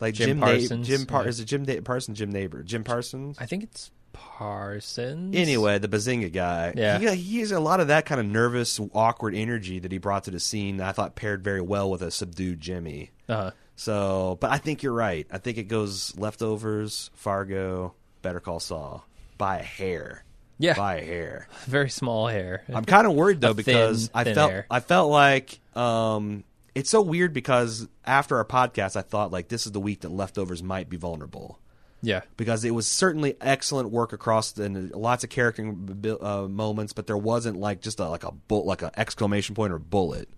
Like 0.00 0.14
Jim 0.14 0.28
Jim 0.28 0.38
Na- 0.40 0.46
Parsons, 0.46 0.86
Jim 0.86 1.06
Par- 1.06 1.22
yeah. 1.24 1.28
is 1.28 1.40
it 1.40 1.44
Jim 1.46 1.64
da- 1.64 1.80
Parsons? 1.80 2.18
Jim 2.18 2.30
Neighbor? 2.30 2.62
Jim 2.62 2.84
Parsons? 2.84 3.36
I 3.40 3.46
think 3.46 3.64
it's 3.64 3.90
Parsons. 4.18 5.34
Anyway, 5.36 5.78
the 5.78 5.88
Bazinga 5.88 6.32
guy. 6.32 6.72
Yeah. 6.76 6.98
He, 6.98 7.14
he 7.16 7.40
has 7.40 7.52
a 7.52 7.60
lot 7.60 7.80
of 7.80 7.88
that 7.88 8.06
kind 8.06 8.20
of 8.20 8.26
nervous, 8.26 8.80
awkward 8.92 9.34
energy 9.34 9.78
that 9.78 9.90
he 9.92 9.98
brought 9.98 10.24
to 10.24 10.30
the 10.30 10.40
scene. 10.40 10.78
That 10.78 10.88
I 10.88 10.92
thought 10.92 11.14
paired 11.16 11.42
very 11.42 11.60
well 11.60 11.90
with 11.90 12.02
a 12.02 12.10
subdued 12.10 12.60
Jimmy. 12.60 13.10
Uh-huh. 13.28 13.50
So, 13.76 14.38
but 14.40 14.50
I 14.50 14.58
think 14.58 14.82
you're 14.82 14.92
right. 14.92 15.26
I 15.30 15.38
think 15.38 15.56
it 15.58 15.64
goes 15.64 16.16
leftovers, 16.18 17.10
Fargo, 17.14 17.94
Better 18.22 18.40
Call 18.40 18.58
Saul 18.60 19.06
by 19.38 19.58
a 19.58 19.62
hair. 19.62 20.24
yeah, 20.58 20.74
By 20.74 20.96
a 20.96 21.04
hair. 21.04 21.48
very 21.66 21.90
small 21.90 22.26
hair. 22.26 22.64
I'm 22.72 22.84
kind 22.84 23.06
of 23.06 23.14
worried 23.14 23.40
though 23.42 23.54
because 23.54 24.08
thin- 24.08 24.10
I 24.14 24.24
thin 24.24 24.34
felt 24.34 24.50
hair. 24.50 24.66
I 24.70 24.80
felt 24.80 25.10
like 25.12 25.60
um, 25.76 26.42
it's 26.74 26.90
so 26.90 27.02
weird 27.02 27.32
because 27.32 27.86
after 28.04 28.36
our 28.38 28.44
podcast, 28.44 28.96
I 28.96 29.02
thought 29.02 29.30
like 29.30 29.48
this 29.48 29.66
is 29.66 29.72
the 29.72 29.80
week 29.80 30.00
that 30.00 30.10
leftovers 30.10 30.60
might 30.62 30.88
be 30.88 30.96
vulnerable 30.96 31.60
yeah, 32.02 32.20
because 32.36 32.64
it 32.64 32.70
was 32.72 32.86
certainly 32.86 33.36
excellent 33.40 33.90
work 33.90 34.12
across 34.12 34.52
the, 34.52 34.64
and 34.64 34.90
lots 34.92 35.24
of 35.24 35.30
character 35.30 35.74
uh, 36.20 36.42
moments, 36.48 36.92
but 36.92 37.06
there 37.06 37.16
wasn't 37.16 37.58
like 37.58 37.80
just 37.80 37.98
a, 38.00 38.08
like 38.08 38.24
a 38.24 38.32
bull, 38.32 38.64
like 38.64 38.82
an 38.82 38.90
exclamation 38.96 39.54
point 39.54 39.72
or 39.72 39.78
bullet. 39.78 40.28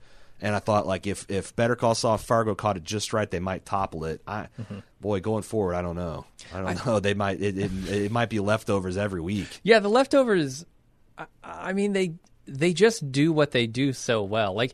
And 0.42 0.54
I 0.56 0.58
thought 0.58 0.86
like 0.86 1.06
if 1.06 1.26
if 1.30 1.54
Better 1.54 1.76
Call 1.76 1.94
Saul 1.94 2.16
Fargo 2.16 2.54
caught 2.54 2.78
it 2.78 2.82
just 2.82 3.12
right, 3.12 3.30
they 3.30 3.40
might 3.40 3.66
topple 3.66 4.06
it. 4.06 4.22
I 4.26 4.48
Mm-hmm. 4.58 4.78
boy 5.00 5.20
going 5.20 5.42
forward, 5.42 5.74
I 5.74 5.82
don't 5.82 5.96
know. 5.96 6.24
I 6.54 6.62
don't 6.62 6.86
know. 6.86 7.00
They 7.00 7.12
might 7.12 7.42
it, 7.42 7.58
it, 7.58 7.70
it 7.88 8.10
might 8.10 8.30
be 8.30 8.40
leftovers 8.40 8.96
every 8.96 9.20
week. 9.20 9.48
Yeah, 9.62 9.80
the 9.80 9.90
leftovers. 9.90 10.64
I, 11.18 11.26
I 11.44 11.72
mean, 11.74 11.92
they 11.92 12.14
they 12.46 12.72
just 12.72 13.12
do 13.12 13.32
what 13.32 13.50
they 13.50 13.66
do 13.66 13.92
so 13.92 14.22
well. 14.22 14.54
Like 14.54 14.72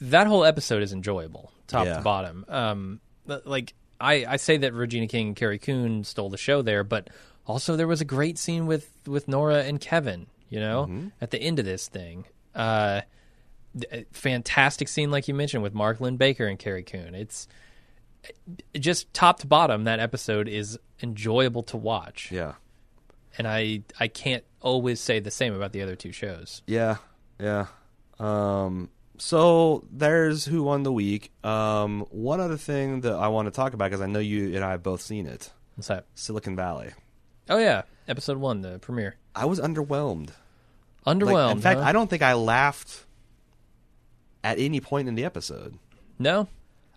that 0.00 0.26
whole 0.26 0.44
episode 0.44 0.82
is 0.82 0.92
enjoyable, 0.92 1.52
top 1.68 1.86
Yeah. 1.86 1.98
to 1.98 2.02
bottom. 2.02 2.44
Um, 2.48 3.00
like 3.44 3.74
I, 4.00 4.24
I 4.26 4.36
say 4.36 4.56
that 4.58 4.72
Regina 4.74 5.06
King 5.06 5.28
and 5.28 5.36
Carrie 5.36 5.58
Coon 5.58 6.04
stole 6.04 6.28
the 6.30 6.36
show 6.36 6.62
there, 6.62 6.84
but 6.84 7.08
also 7.46 7.76
there 7.76 7.86
was 7.86 8.00
a 8.00 8.04
great 8.04 8.38
scene 8.38 8.66
with 8.66 8.90
with 9.06 9.28
Nora 9.28 9.62
and 9.64 9.80
Kevin. 9.80 10.26
You 10.48 10.60
know, 10.60 10.84
Mm-hmm. 10.88 11.08
at 11.20 11.30
the 11.32 11.40
end 11.40 11.58
of 11.58 11.64
this 11.64 11.88
thing. 11.88 12.24
Uh, 12.54 13.00
a 13.92 14.04
fantastic 14.12 14.88
scene, 14.88 15.10
like 15.10 15.28
you 15.28 15.34
mentioned, 15.34 15.62
with 15.62 15.74
Mark 15.74 16.00
Linn-Baker 16.00 16.46
and 16.46 16.58
Carrie 16.58 16.82
Coon. 16.84 17.14
It's 17.14 17.46
just 18.78 19.12
top 19.12 19.40
to 19.40 19.46
bottom. 19.46 19.84
That 19.84 20.00
episode 20.00 20.48
is 20.48 20.78
enjoyable 21.02 21.62
to 21.64 21.76
watch 21.76 22.30
Yeah. 22.32 22.54
and 23.36 23.46
I 23.46 23.82
I 24.00 24.08
can't 24.08 24.44
always 24.62 24.98
say 25.00 25.20
the 25.20 25.30
same 25.30 25.54
about 25.54 25.72
the 25.72 25.82
other 25.82 25.94
two 25.96 26.10
shows. 26.12 26.62
Yeah, 26.66 26.96
yeah. 27.38 27.66
Um, 28.18 28.88
so 29.18 29.84
there's 29.90 30.44
who 30.44 30.62
won 30.62 30.82
the 30.82 30.92
week. 30.92 31.32
Um, 31.44 32.06
one 32.10 32.40
other 32.40 32.56
thing 32.56 33.00
that 33.02 33.12
I 33.14 33.28
want 33.28 33.46
to 33.46 33.50
talk 33.52 33.72
about 33.74 33.90
because 33.90 34.00
I 34.00 34.06
know 34.06 34.18
you 34.18 34.54
and 34.54 34.64
I 34.64 34.70
have 34.72 34.82
both 34.82 35.00
seen 35.00 35.26
it. 35.26 35.50
What's 35.74 35.88
that? 35.88 36.06
Silicon 36.14 36.56
Valley. 36.56 36.90
Oh 37.48 37.58
yeah, 37.58 37.82
episode 38.08 38.38
one, 38.38 38.60
the 38.62 38.78
premiere. 38.78 39.16
I 39.34 39.44
was 39.46 39.60
underwhelmed. 39.60 40.30
Like, 41.04 41.16
Underwhelmed. 41.18 41.52
in 41.52 41.60
fact, 41.60 41.80
huh? 41.80 41.86
I 41.86 41.92
don't 41.92 42.10
think 42.10 42.22
I 42.22 42.32
laughed 42.34 43.04
at 44.42 44.58
any 44.58 44.80
point 44.80 45.08
in 45.08 45.14
the 45.14 45.24
episode. 45.24 45.78
no. 46.18 46.48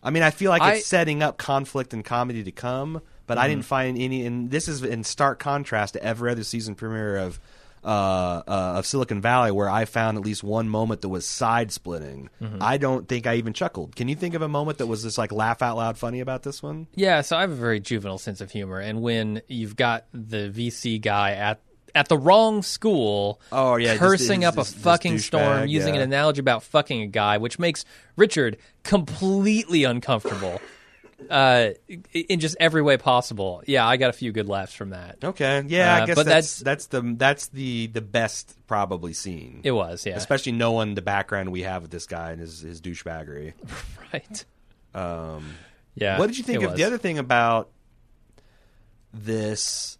I 0.01 0.12
mean, 0.12 0.23
I 0.23 0.32
feel 0.32 0.49
like 0.49 0.62
I- 0.62 0.75
it's 0.75 0.88
setting 0.88 1.21
up 1.21 1.38
conflict 1.38 1.93
and 1.93 2.05
comedy 2.05 2.41
to 2.45 2.51
come, 2.53 3.01
but 3.27 3.38
I 3.38 3.49
didn't 3.49 3.65
find 3.65 3.97
any. 3.97 4.25
And 4.25 4.49
this 4.49 4.69
is 4.69 4.82
in 4.82 5.03
stark 5.03 5.39
contrast 5.39 5.95
to 5.95 6.01
every 6.01 6.32
other 6.32 6.45
season 6.45 6.73
premiere 6.73 7.17
of 7.17 7.38
uh, 7.83 7.87
uh, 7.87 8.41
of 8.77 8.85
Silicon 8.85 9.21
Valley, 9.21 9.51
where 9.51 9.69
I 9.69 9.85
found 9.85 10.17
at 10.17 10.23
least 10.25 10.43
one 10.43 10.67
moment 10.69 11.01
that 11.01 11.09
was 11.09 11.25
side 11.25 11.71
splitting. 11.71 12.29
I 12.61 12.77
don't 12.77 13.07
think 13.07 13.27
I 13.27 13.35
even 13.35 13.53
chuckled. 13.53 13.95
Can 13.95 14.07
you 14.07 14.15
think 14.15 14.33
of 14.35 14.41
a 14.41 14.47
moment 14.49 14.77
that 14.79 14.87
was 14.87 15.03
just 15.03 15.17
like 15.17 15.31
laugh 15.31 15.61
out 15.61 15.77
loud 15.77 15.97
funny 15.97 16.19
about 16.19 16.43
this 16.43 16.61
one? 16.61 16.87
Yeah, 16.95 17.21
so 17.21 17.37
I 17.37 17.41
have 17.41 17.51
a 17.51 17.55
very 17.55 17.79
juvenile 17.79 18.17
sense 18.17 18.41
of 18.41 18.51
humor, 18.51 18.79
and 18.79 19.01
when 19.01 19.41
you've 19.47 19.75
got 19.75 20.05
the 20.13 20.49
VC 20.49 21.01
guy 21.01 21.31
at 21.31 21.59
at 21.95 22.07
the 22.07 22.17
wrong 22.17 22.61
school, 22.61 23.41
Oh, 23.51 23.75
yeah, 23.75 23.97
cursing 23.97 24.41
this- 24.41 24.47
up 24.49 24.53
a 24.53 24.57
this- 24.57 24.73
this 24.73 24.83
fucking 24.83 25.17
storm, 25.19 25.43
douchebag, 25.43 25.69
using 25.69 25.95
yeah. 25.95 26.01
an 26.01 26.07
analogy 26.09 26.39
about 26.39 26.61
fucking 26.61 27.01
a 27.01 27.07
guy, 27.07 27.37
which 27.39 27.57
makes 27.57 27.83
Richard 28.15 28.57
completely 28.83 29.83
uncomfortable. 29.85 30.61
Uh, 31.29 31.71
in 32.13 32.39
just 32.39 32.55
every 32.60 32.82
way 32.82 32.97
possible. 32.97 33.63
Yeah, 33.67 33.88
I 33.88 33.97
got 33.97 34.10
a 34.10 34.13
few 34.13 34.32
good 34.32 34.47
laughs 34.47 34.73
from 34.73 34.91
that. 34.91 35.17
Okay, 35.23 35.63
yeah, 35.67 35.95
I 35.95 36.01
Uh, 36.01 36.05
guess 36.05 36.15
but 36.15 36.25
that's, 36.25 36.60
that's- 36.60 36.86
the 36.88 37.01
that's 37.17 37.47
the 37.47 37.88
the 37.88 38.01
best 38.01 38.55
probably 38.67 39.13
scene. 39.13 39.62
It 39.63 39.71
was, 39.71 40.05
yeah, 40.05 40.15
Especially 40.15 40.51
knowing 40.53 40.95
the 40.95 41.01
background 41.01 41.51
we 41.51 41.63
have 41.63 41.82
with 41.82 41.91
this 41.91 42.05
guy 42.05 42.32
and 42.32 42.39
his 42.39 42.62
his 42.62 42.82
douchebaggery. 42.82 43.53
right. 44.13 44.45
Um, 44.95 45.55
Yeah. 45.95 46.17
what 46.19 46.27
did 46.27 46.38
you 46.38 46.43
think 46.43 46.62
it 46.62 46.65
of 46.65 46.71
was. 46.71 46.77
the 46.77 46.86
other 46.86 46.97
thing 46.97 47.17
about 47.19 47.69
this 49.13 49.97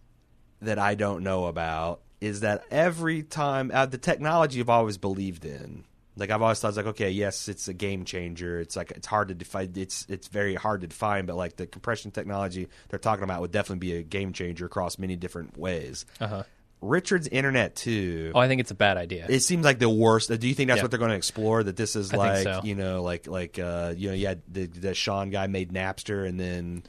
that 0.62 0.78
I 0.78 0.94
don't 0.94 1.22
know 1.22 1.46
about 1.46 2.00
is 2.20 2.40
that 2.40 2.64
every 2.70 3.22
time 3.22 3.70
uh, 3.72 3.86
the 3.86 3.98
technology 3.98 4.60
I've 4.60 4.68
always 4.68 4.98
believed 4.98 5.44
in, 5.44 5.84
like 6.20 6.30
I've 6.30 6.42
always 6.42 6.60
thought, 6.60 6.68
it's 6.68 6.76
like 6.76 6.86
okay, 6.86 7.10
yes, 7.10 7.48
it's 7.48 7.66
a 7.66 7.74
game 7.74 8.04
changer. 8.04 8.60
It's 8.60 8.76
like 8.76 8.92
it's 8.92 9.06
hard 9.06 9.28
to 9.28 9.34
define. 9.34 9.72
It's 9.74 10.06
it's 10.08 10.28
very 10.28 10.54
hard 10.54 10.82
to 10.82 10.86
define, 10.86 11.26
but 11.26 11.34
like 11.36 11.56
the 11.56 11.66
compression 11.66 12.10
technology 12.12 12.68
they're 12.90 12.98
talking 12.98 13.24
about 13.24 13.40
would 13.40 13.50
definitely 13.52 13.80
be 13.80 13.96
a 13.96 14.02
game 14.02 14.32
changer 14.32 14.66
across 14.66 14.98
many 14.98 15.16
different 15.16 15.56
ways. 15.56 16.06
Uh-huh. 16.20 16.44
Richard's 16.82 17.28
internet 17.28 17.76
too. 17.76 18.32
Oh, 18.34 18.38
I 18.40 18.48
think 18.48 18.60
it's 18.60 18.70
a 18.70 18.74
bad 18.74 18.96
idea. 18.96 19.26
It 19.28 19.40
seems 19.40 19.64
like 19.64 19.78
the 19.78 19.90
worst. 19.90 20.28
Do 20.30 20.48
you 20.48 20.54
think 20.54 20.68
that's 20.68 20.78
Yeah. 20.78 20.82
what 20.84 20.90
they're 20.90 20.98
going 20.98 21.10
to 21.10 21.16
explore? 21.16 21.62
That 21.62 21.76
this 21.76 21.94
is 21.96 22.12
I 22.14 22.16
like 22.16 22.42
so. 22.42 22.60
you 22.64 22.74
know, 22.74 23.02
like 23.02 23.26
like 23.26 23.58
uh, 23.58 23.92
you 23.96 24.08
know, 24.08 24.14
yeah, 24.14 24.34
the 24.48 24.66
the 24.66 24.94
Sean 24.94 25.30
guy 25.30 25.46
made 25.46 25.72
Napster 25.72 26.26
and 26.26 26.38
then 26.40 26.82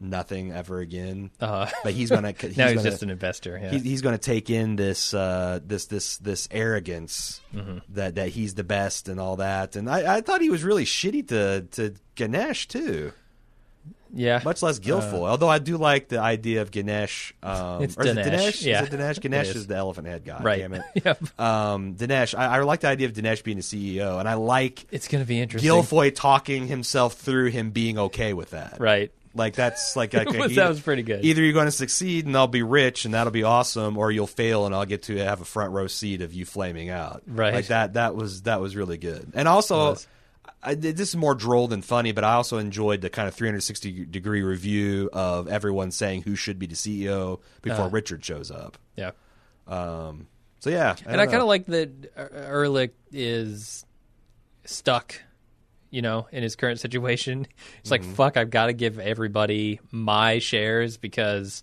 nothing 0.00 0.52
ever 0.52 0.80
again. 0.80 1.30
Uh, 1.40 1.68
But 1.84 1.92
he's 1.94 2.10
gonna 2.10 2.32
he's 2.40 2.56
now 2.56 2.68
he's 2.68 2.76
gonna, 2.78 2.90
just 2.90 3.02
an 3.02 3.10
investor. 3.10 3.58
Yeah. 3.62 3.70
he, 3.70 3.78
he's 3.80 4.02
going 4.02 4.14
to 4.14 4.20
take 4.20 4.50
in 4.50 4.76
this 4.76 5.14
uh, 5.14 5.60
this 5.64 5.86
this 5.86 6.18
this 6.18 6.48
arrogance 6.50 7.40
Mm-hmm. 7.54 7.78
that 7.94 8.16
that 8.16 8.28
he's 8.28 8.54
the 8.54 8.64
best 8.64 9.08
and 9.08 9.18
all 9.18 9.36
that. 9.36 9.76
And 9.76 9.88
I, 9.88 10.16
I 10.16 10.20
thought 10.20 10.40
he 10.42 10.50
was 10.50 10.62
really 10.62 10.84
shitty 10.84 11.28
to 11.28 11.62
to 11.72 11.94
Ganesh 12.14 12.68
too, 12.68 13.12
yeah. 14.12 14.40
much 14.44 14.62
less 14.62 14.78
Gilfoyle. 14.78 15.28
Although 15.28 15.48
I 15.48 15.58
do 15.58 15.76
like 15.78 16.08
the 16.08 16.18
idea 16.20 16.60
of 16.62 16.70
Ganesh. 16.70 17.32
Um, 17.42 17.50
Uh, 17.52 17.78
It's 17.80 17.96
it 17.96 18.00
Dinesh, 18.00 18.24
Dinesh? 18.24 18.64
yeah. 18.66 18.82
Is 18.82 18.88
it 18.92 18.98
Dinesh? 18.98 19.20
Ganesh 19.20 19.48
is. 19.48 19.56
is. 19.56 19.66
the 19.68 19.76
elephant 19.76 20.06
head 20.06 20.24
guy. 20.24 20.42
right. 20.42 20.60
Damn 20.60 20.74
it. 20.74 20.82
yep. 21.04 21.40
Um, 21.40 21.94
Dinesh, 21.94 22.36
I, 22.38 22.58
I 22.58 22.60
like 22.60 22.80
the 22.80 22.88
idea 22.88 23.06
of 23.08 23.14
Dinesh 23.14 23.42
being 23.42 23.56
the 23.58 23.62
CEO, 23.62 24.18
and 24.20 24.28
I 24.28 24.34
like 24.34 24.86
It's 24.90 25.08
going 25.08 25.22
to 25.24 25.28
be 25.28 25.40
interesting. 25.40 25.70
Gilfoyle 25.70 26.14
talking 26.14 26.66
himself 26.66 27.14
through 27.14 27.50
him 27.50 27.70
being 27.70 27.98
okay 27.98 28.32
with 28.34 28.50
that. 28.50 28.76
Right. 28.80 29.12
Like 29.36 29.54
that's 29.54 29.94
like, 29.96 30.12
like 30.14 30.28
was- 30.28 30.36
either- 30.52 30.54
that 30.54 30.68
was 30.68 30.80
pretty 30.80 31.02
good. 31.02 31.24
Either 31.24 31.42
you're 31.42 31.52
going 31.52 31.66
to 31.66 31.70
succeed 31.72 32.26
and 32.26 32.36
I'll 32.36 32.46
be 32.48 32.62
rich 32.62 33.04
and 33.04 33.14
that'll 33.14 33.30
be 33.32 33.42
awesome, 33.44 33.96
or 33.98 34.10
you'll 34.10 34.26
fail 34.26 34.66
and 34.66 34.74
I'll 34.74 34.86
get 34.86 35.04
to 35.04 35.16
have 35.18 35.40
a 35.40 35.44
front 35.44 35.72
row 35.72 35.86
seat 35.86 36.22
of 36.22 36.32
you 36.34 36.44
flaming 36.44 36.88
out. 36.90 37.22
Right. 37.26 37.54
Like 37.54 37.66
that. 37.68 37.94
That 37.94 38.14
was 38.16 38.42
that 38.42 38.60
was 38.60 38.74
really 38.76 38.98
good. 38.98 39.32
And 39.34 39.46
also. 39.48 39.96
I, 40.62 40.74
this 40.74 41.10
is 41.10 41.16
more 41.16 41.34
droll 41.36 41.68
than 41.68 41.80
funny, 41.82 42.10
but 42.10 42.24
I 42.24 42.32
also 42.34 42.58
enjoyed 42.58 43.00
the 43.00 43.10
kind 43.10 43.28
of 43.28 43.34
360 43.34 44.06
degree 44.06 44.42
review 44.42 45.08
of 45.12 45.46
everyone 45.46 45.92
saying 45.92 46.22
who 46.22 46.34
should 46.34 46.58
be 46.58 46.66
the 46.66 46.74
CEO 46.74 47.38
before 47.62 47.82
Uh-huh. 47.84 47.90
Richard 47.92 48.24
shows 48.24 48.50
up. 48.50 48.76
Yeah. 48.96 49.12
Um, 49.68 50.26
so 50.58 50.70
yeah, 50.70 50.96
and 51.06 51.20
I 51.20 51.26
kind 51.26 51.40
of 51.42 51.46
like 51.46 51.66
that 51.66 51.90
Er- 52.16 52.30
Ehrlich 52.48 52.94
is 53.12 53.84
stuck, 54.64 55.20
you 55.90 56.02
know, 56.02 56.26
in 56.32 56.42
his 56.42 56.56
current 56.56 56.80
situation. 56.80 57.46
It's 57.80 57.90
Mm-hmm. 57.90 58.08
like, 58.08 58.16
fuck, 58.16 58.36
I've 58.36 58.50
got 58.50 58.66
to 58.66 58.72
give 58.72 58.98
everybody 58.98 59.80
my 59.90 60.38
shares 60.40 60.96
because 60.96 61.62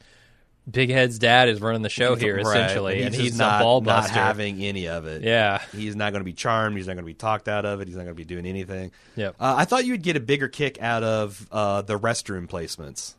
Big 0.70 0.90
Head's 0.90 1.20
dad 1.20 1.50
is 1.50 1.60
running 1.60 1.82
the 1.82 1.90
show 1.90 2.16
here 2.16 2.38
Right. 2.38 2.46
essentially, 2.46 3.02
and, 3.02 3.12
just 3.14 3.22
he's 3.22 3.38
not, 3.38 3.62
ball 3.62 3.82
not 3.82 4.10
having 4.10 4.64
any 4.64 4.88
of 4.88 5.06
it. 5.06 5.22
yeah, 5.24 5.62
He's 5.74 5.96
not 5.96 6.14
going 6.14 6.22
to 6.22 6.26
be 6.26 6.32
charmed. 6.34 6.78
He's 6.78 6.88
not 6.88 6.94
going 6.94 7.04
to 7.04 7.10
be 7.10 7.14
talked 7.14 7.50
out 7.50 7.66
of 7.66 7.82
it. 7.82 7.88
He's 7.90 7.98
not 7.98 8.04
going 8.04 8.16
to 8.16 8.18
be 8.18 8.24
doing 8.24 8.46
anything. 8.46 8.92
Yep. 9.18 9.36
Uh, 9.40 9.56
I 9.58 9.66
thought 9.66 9.84
you'd 9.86 10.02
get 10.04 10.16
a 10.16 10.22
bigger 10.22 10.48
kick 10.48 10.82
out 10.82 11.04
of 11.04 11.46
uh, 11.52 11.82
the 11.82 12.00
restroom 12.00 12.48
placements 12.48 13.16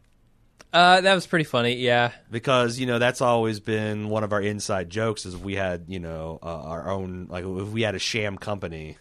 uh, 0.72 1.00
that 1.02 1.14
was 1.14 1.24
pretty 1.26 1.44
funny. 1.44 1.74
Yeah, 1.76 2.10
because 2.32 2.80
you 2.80 2.86
know 2.86 2.98
that's 2.98 3.20
always 3.20 3.60
been 3.60 4.08
one 4.08 4.24
of 4.24 4.32
our 4.32 4.40
inside 4.40 4.90
jokes. 4.90 5.24
Is 5.24 5.34
if 5.34 5.40
we 5.40 5.54
had 5.54 5.84
you 5.86 6.00
know 6.00 6.40
uh, 6.42 6.46
our 6.46 6.90
own 6.90 7.26
like 7.30 7.44
if 7.44 7.68
we 7.68 7.82
had 7.82 7.94
a 7.94 8.00
sham 8.00 8.36
company 8.36 8.96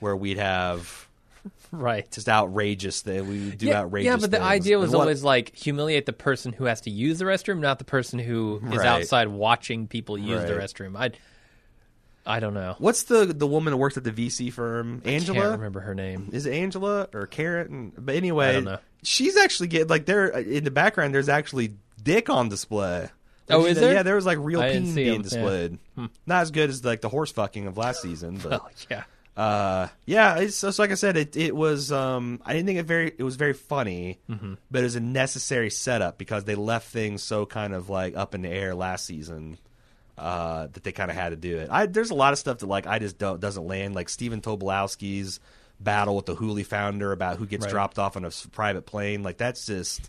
where 0.00 0.14
we'd 0.14 0.36
have 0.36 1.03
right. 1.72 2.10
just 2.10 2.28
outrageous 2.28 3.02
that 3.02 3.24
We 3.26 3.50
do 3.52 3.66
yeah, 3.66 3.80
outrageous. 3.82 4.06
yeah, 4.06 4.16
but 4.16 4.30
the 4.30 4.38
things. 4.38 4.48
idea 4.48 4.78
was 4.78 4.90
what- 4.90 5.00
always 5.00 5.22
like 5.22 5.54
humiliate 5.54 6.06
the 6.06 6.12
person 6.12 6.52
who 6.52 6.64
has 6.64 6.80
to 6.82 6.90
use 6.90 7.18
the 7.18 7.24
restroom, 7.24 7.60
not 7.60 7.78
the 7.78 7.84
person 7.84 8.18
who 8.18 8.60
is 8.70 8.78
Right. 8.78 8.86
outside 8.86 9.28
watching 9.28 9.86
people 9.86 10.16
use 10.18 10.42
the 10.44 10.52
restroom. 10.54 10.96
I, 10.96 11.10
I 12.26 12.40
don't 12.40 12.54
know. 12.54 12.74
What's 12.78 13.02
the 13.04 13.26
the 13.26 13.46
woman 13.46 13.72
who 13.74 13.78
works 13.78 13.96
at 13.98 14.04
the 14.04 14.10
VC 14.12 14.50
firm? 14.50 15.02
Angela. 15.04 15.38
I 15.38 15.42
can't 15.42 15.52
remember 15.58 15.80
her 15.80 15.94
name. 15.94 16.30
Is 16.32 16.46
it 16.46 16.54
Angela 16.54 17.06
or 17.12 17.26
Karen? 17.26 17.92
But 17.98 18.14
anyway, 18.14 18.48
I 18.48 18.52
don't 18.52 18.64
know. 18.64 18.78
she's 19.02 19.36
actually 19.36 19.68
getting 19.68 19.88
like 19.88 20.06
there 20.06 20.34
uh, 20.34 20.40
in 20.40 20.64
the 20.64 20.70
background. 20.70 21.14
There's 21.14 21.28
actually 21.28 21.74
dick 22.02 22.30
on 22.30 22.48
display. 22.48 23.08
Oh, 23.50 23.66
is 23.66 23.78
there? 23.78 23.92
Yeah, 23.92 24.02
there 24.04 24.14
was 24.14 24.24
like 24.24 24.38
real 24.40 24.62
I 24.62 24.72
peen 24.72 24.86
see 24.86 25.04
yeah. 25.12 25.18
displayed. 25.18 25.78
Hmm. 25.96 26.06
Not 26.26 26.40
as 26.40 26.50
good 26.50 26.70
as 26.70 26.82
like 26.82 27.02
the 27.02 27.10
horse 27.10 27.30
fucking 27.30 27.66
of 27.66 27.76
last 27.76 28.00
season, 28.00 28.40
but 28.42 28.52
Oh 28.64 28.68
yeah, 28.90 29.04
uh, 29.36 29.88
yeah. 30.06 30.38
It's 30.38 30.62
like 30.78 30.90
I 30.90 30.94
said, 30.94 31.16
it 31.16 31.36
it 31.36 31.54
was. 31.56 31.90
Um, 31.90 32.40
I 32.44 32.52
didn't 32.52 32.66
think 32.66 32.78
it 32.78 32.86
very. 32.86 33.12
It 33.18 33.22
was 33.24 33.36
very 33.36 33.52
funny, 33.54 34.18
Mm-hmm. 34.30 34.54
but 34.70 34.80
it 34.80 34.84
was 34.84 34.96
a 34.96 35.00
necessary 35.00 35.70
setup 35.70 36.18
because 36.18 36.44
they 36.44 36.54
left 36.54 36.88
things 36.88 37.22
so 37.22 37.44
kind 37.46 37.74
of 37.74 37.88
like 37.90 38.16
up 38.16 38.34
in 38.34 38.42
the 38.42 38.48
air 38.48 38.74
last 38.74 39.04
season. 39.06 39.58
Uh, 40.16 40.68
that 40.72 40.84
they 40.84 40.92
kind 40.92 41.10
of 41.10 41.16
had 41.16 41.30
to 41.30 41.36
do 41.36 41.58
it. 41.58 41.68
I, 41.72 41.86
there's 41.86 42.10
a 42.10 42.14
lot 42.14 42.32
of 42.32 42.38
stuff 42.38 42.58
that 42.58 42.66
like 42.66 42.86
I 42.86 43.00
just 43.00 43.18
don't 43.18 43.40
doesn't 43.40 43.66
land. 43.66 43.96
Like 43.96 44.08
Stephen 44.08 44.40
Tobolowski's 44.40 45.40
battle 45.80 46.14
with 46.14 46.26
the 46.26 46.36
Hooli 46.36 46.64
founder 46.64 47.10
about 47.10 47.36
who 47.38 47.46
gets 47.46 47.64
Right. 47.64 47.70
dropped 47.72 47.98
off 47.98 48.16
on 48.16 48.24
a 48.24 48.30
private 48.52 48.86
plane. 48.86 49.24
Like 49.24 49.38
that's 49.38 49.66
just, 49.66 50.08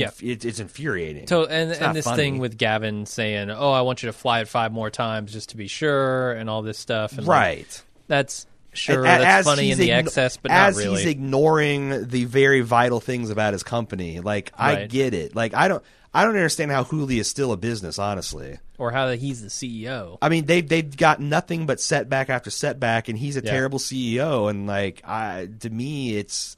Yeah. 0.00 0.10
it, 0.22 0.44
it's 0.44 0.60
infuriating. 0.60 1.26
So 1.26 1.44
and 1.46 1.70
It's 1.70 1.80
and 1.80 1.94
this 1.96 2.04
funny. 2.04 2.16
thing 2.16 2.38
with 2.38 2.56
Gavin 2.58 3.06
saying, 3.06 3.50
"Oh, 3.50 3.70
I 3.72 3.82
want 3.82 4.02
you 4.02 4.08
to 4.08 4.12
fly 4.12 4.40
it 4.40 4.48
five 4.48 4.72
more 4.72 4.90
times 4.90 5.32
just 5.32 5.50
to 5.50 5.56
be 5.56 5.66
sure," 5.68 6.32
and 6.32 6.48
all 6.50 6.62
this 6.62 6.78
stuff. 6.78 7.16
And 7.18 7.26
like, 7.26 7.38
right. 7.40 7.82
that's 8.06 8.46
sure 8.72 9.00
A- 9.00 9.08
that's 9.08 9.46
funny 9.46 9.70
in 9.70 9.78
the 9.78 9.88
igno- 9.90 9.98
excess, 10.06 10.36
but 10.36 10.50
as 10.50 10.76
not 10.76 10.84
really. 10.84 10.96
he's 11.02 11.06
ignoring 11.10 12.06
the 12.08 12.24
very 12.24 12.60
vital 12.60 13.00
things 13.00 13.30
about 13.30 13.52
his 13.52 13.62
company. 13.62 14.20
Like 14.20 14.52
I 14.56 14.86
get 14.86 15.14
it. 15.14 15.34
Like 15.34 15.54
I 15.54 15.68
don't. 15.68 15.82
I 16.14 16.24
don't 16.24 16.34
understand 16.36 16.70
how 16.70 16.84
Hooli 16.84 17.18
is 17.20 17.28
still 17.28 17.52
a 17.52 17.56
business. 17.58 17.98
Honestly, 17.98 18.58
or 18.78 18.90
how 18.92 19.10
he's 19.10 19.42
the 19.42 19.48
CEO. 19.48 20.16
I 20.22 20.30
mean 20.30 20.46
they 20.46 20.62
they've 20.62 20.96
got 20.96 21.20
nothing 21.20 21.66
but 21.66 21.80
setback 21.80 22.30
after 22.30 22.50
setback, 22.50 23.08
and 23.08 23.18
he's 23.18 23.36
a 23.36 23.42
Yeah. 23.44 23.50
terrible 23.50 23.78
CEO. 23.78 24.48
And 24.48 24.66
like 24.66 25.02
I, 25.04 25.48
to 25.60 25.68
me, 25.70 26.16
it's 26.16 26.56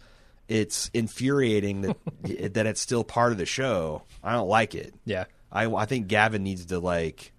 it's 0.50 0.90
infuriating 0.92 1.82
that 1.82 1.96
that 2.54 2.66
it's 2.66 2.80
still 2.80 3.04
part 3.04 3.32
of 3.32 3.38
the 3.38 3.46
show. 3.46 4.02
I 4.22 4.32
don't 4.32 4.48
like 4.48 4.74
it. 4.74 4.94
Yeah, 5.04 5.24
I, 5.50 5.72
I 5.72 5.86
think 5.86 6.08
Gavin 6.08 6.42
needs 6.42 6.66
to 6.66 6.80
like 6.80 7.32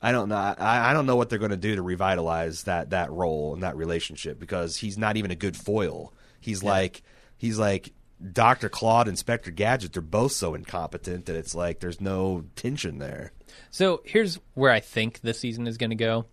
I 0.00 0.12
don't 0.12 0.28
know 0.28 0.36
I, 0.36 0.90
I 0.90 0.92
don't 0.92 1.06
know 1.06 1.16
what 1.16 1.30
they're 1.30 1.38
going 1.38 1.50
to 1.50 1.56
do 1.56 1.74
to 1.76 1.82
revitalize 1.82 2.64
that 2.64 2.90
that 2.90 3.10
role 3.10 3.54
and 3.54 3.62
that 3.62 3.76
relationship 3.76 4.38
because 4.38 4.76
he's 4.76 4.98
not 4.98 5.16
even 5.16 5.30
a 5.30 5.34
good 5.34 5.56
foil. 5.56 6.12
He's 6.40 6.62
like 6.62 7.02
he's 7.38 7.58
like 7.58 7.92
Dr. 8.32 8.68
Claw 8.68 9.00
and 9.00 9.08
Inspector 9.08 9.50
Gadget. 9.50 9.94
They're 9.94 10.02
both 10.02 10.32
so 10.32 10.54
incompetent 10.54 11.26
that 11.26 11.36
it's 11.36 11.54
like 11.54 11.80
there's 11.80 12.00
no 12.00 12.44
tension 12.54 12.98
there. 12.98 13.32
So 13.70 14.02
here's 14.04 14.38
where 14.54 14.70
I 14.70 14.80
think 14.80 15.20
this 15.20 15.40
season 15.40 15.66
is 15.66 15.78
going 15.78 15.90
to 15.90 15.96
go. 15.96 16.26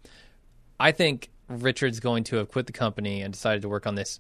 I 0.80 0.92
think 0.92 1.30
Richard's 1.48 2.00
going 2.00 2.26
to 2.26 2.38
have 2.38 2.52
quit 2.52 2.68
the 2.68 2.74
company 2.74 3.22
and 3.22 3.34
decided 3.34 3.64
to 3.64 3.70
work 3.70 3.88
on 3.88 3.96
this 3.96 4.20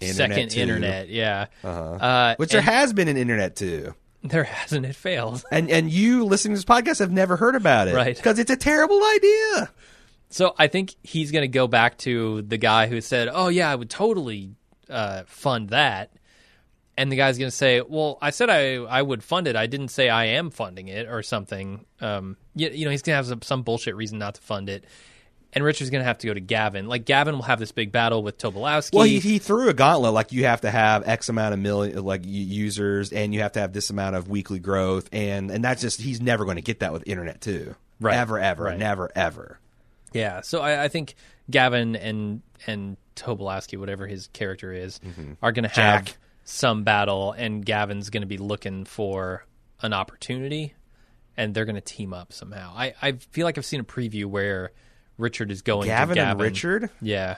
second 0.00 0.50
too. 0.50 0.60
internet. 0.60 1.08
Yeah, 1.08 1.46
uh 1.64 2.34
Which 2.36 2.50
there 2.50 2.60
and 2.60 2.68
has 2.68 2.92
been 2.92 3.08
an 3.08 3.16
internet 3.16 3.56
too. 3.56 3.94
there 4.22 4.44
hasn't. 4.44 4.86
It 4.86 4.94
failed. 4.96 5.44
And 5.50 5.70
and 5.70 5.90
you 5.90 6.24
listening 6.24 6.54
to 6.54 6.58
this 6.58 6.64
podcast 6.64 7.00
have 7.00 7.10
never 7.12 7.36
heard 7.36 7.54
about 7.56 7.88
it. 7.88 7.94
Right. 7.94 8.16
Because 8.16 8.38
it's 8.38 8.50
a 8.50 8.56
terrible 8.56 9.02
idea. 9.04 9.70
So 10.30 10.54
I 10.58 10.68
think 10.68 10.94
he's 11.02 11.30
going 11.30 11.42
to 11.42 11.48
go 11.48 11.66
back 11.66 11.98
to 11.98 12.40
the 12.42 12.56
guy 12.56 12.86
who 12.86 13.00
said, 13.00 13.28
"Oh 13.30 13.48
yeah, 13.48 13.70
I 13.70 13.74
would 13.74 13.90
totally 13.90 14.52
uh, 14.88 15.24
fund 15.26 15.68
that," 15.70 16.10
and 16.96 17.12
the 17.12 17.16
guy's 17.16 17.36
going 17.36 17.50
to 17.50 17.56
say, 17.56 17.82
"Well, 17.82 18.16
I 18.22 18.30
said 18.30 18.48
I 18.48 18.76
I 18.76 19.02
would 19.02 19.22
fund 19.22 19.46
it. 19.46 19.56
I 19.56 19.66
didn't 19.66 19.88
say 19.88 20.08
I 20.08 20.24
am 20.26 20.50
funding 20.50 20.88
it 20.88 21.06
or 21.06 21.22
something." 21.22 21.84
Um, 22.00 22.36
you, 22.54 22.70
you 22.70 22.84
know, 22.86 22.90
he's 22.90 23.02
going 23.02 23.12
to 23.12 23.16
have 23.16 23.26
some, 23.26 23.42
some 23.42 23.62
bullshit 23.62 23.94
reason 23.94 24.18
not 24.18 24.36
to 24.36 24.40
fund 24.40 24.70
it. 24.70 24.84
And 25.54 25.62
Richard's 25.62 25.90
going 25.90 26.00
to 26.00 26.06
have 26.06 26.18
to 26.18 26.26
go 26.26 26.32
to 26.32 26.40
Gavin. 26.40 26.86
Like 26.86 27.04
Gavin 27.04 27.34
will 27.34 27.42
have 27.42 27.58
this 27.58 27.72
big 27.72 27.92
battle 27.92 28.22
with 28.22 28.38
Tobolowski. 28.38 28.94
Well, 28.94 29.04
he, 29.04 29.18
he 29.18 29.38
threw 29.38 29.68
a 29.68 29.74
gauntlet 29.74 30.14
like 30.14 30.32
you 30.32 30.46
have 30.46 30.62
to 30.62 30.70
have 30.70 31.06
X 31.06 31.28
amount 31.28 31.52
of 31.52 31.60
million 31.60 32.02
like 32.02 32.22
users, 32.24 33.12
and 33.12 33.34
you 33.34 33.40
have 33.40 33.52
to 33.52 33.60
have 33.60 33.72
this 33.74 33.90
amount 33.90 34.16
of 34.16 34.28
weekly 34.28 34.58
growth, 34.58 35.08
and 35.12 35.50
and 35.50 35.62
that's 35.62 35.82
just 35.82 36.00
he's 36.00 36.20
never 36.22 36.44
going 36.44 36.56
to 36.56 36.62
get 36.62 36.80
that 36.80 36.92
with 36.92 37.06
internet 37.06 37.40
too, 37.42 37.74
Right. 38.00 38.16
Ever, 38.16 38.38
ever, 38.38 38.64
Right. 38.64 38.78
never, 38.78 39.10
ever. 39.14 39.58
Yeah, 40.14 40.40
so 40.40 40.60
I, 40.60 40.84
I 40.84 40.88
think 40.88 41.14
Gavin 41.50 41.96
and 41.96 42.42
and 42.66 42.96
Tobolowski, 43.16 43.78
whatever 43.78 44.06
his 44.06 44.28
character 44.28 44.72
is, 44.72 45.00
mm-hmm. 45.00 45.34
are 45.42 45.52
going 45.52 45.68
to 45.68 45.80
have 45.80 46.06
Jack. 46.06 46.16
some 46.44 46.82
battle, 46.84 47.32
and 47.32 47.64
Gavin's 47.64 48.08
going 48.10 48.22
to 48.22 48.26
be 48.26 48.38
looking 48.38 48.84
for 48.86 49.44
an 49.82 49.92
opportunity, 49.92 50.74
and 51.36 51.54
they're 51.54 51.64
going 51.66 51.74
to 51.76 51.80
team 51.82 52.14
up 52.14 52.32
somehow. 52.32 52.72
I, 52.74 52.94
I 53.02 53.12
feel 53.12 53.44
like 53.44 53.58
I've 53.58 53.66
seen 53.66 53.80
a 53.80 53.84
preview 53.84 54.24
where 54.26 54.72
Richard 55.22 55.50
is 55.50 55.62
going 55.62 55.86
Gavin 55.86 56.16
to 56.16 56.20
Gavin. 56.20 56.30
And 56.32 56.40
Richard. 56.40 56.90
Yeah, 57.00 57.36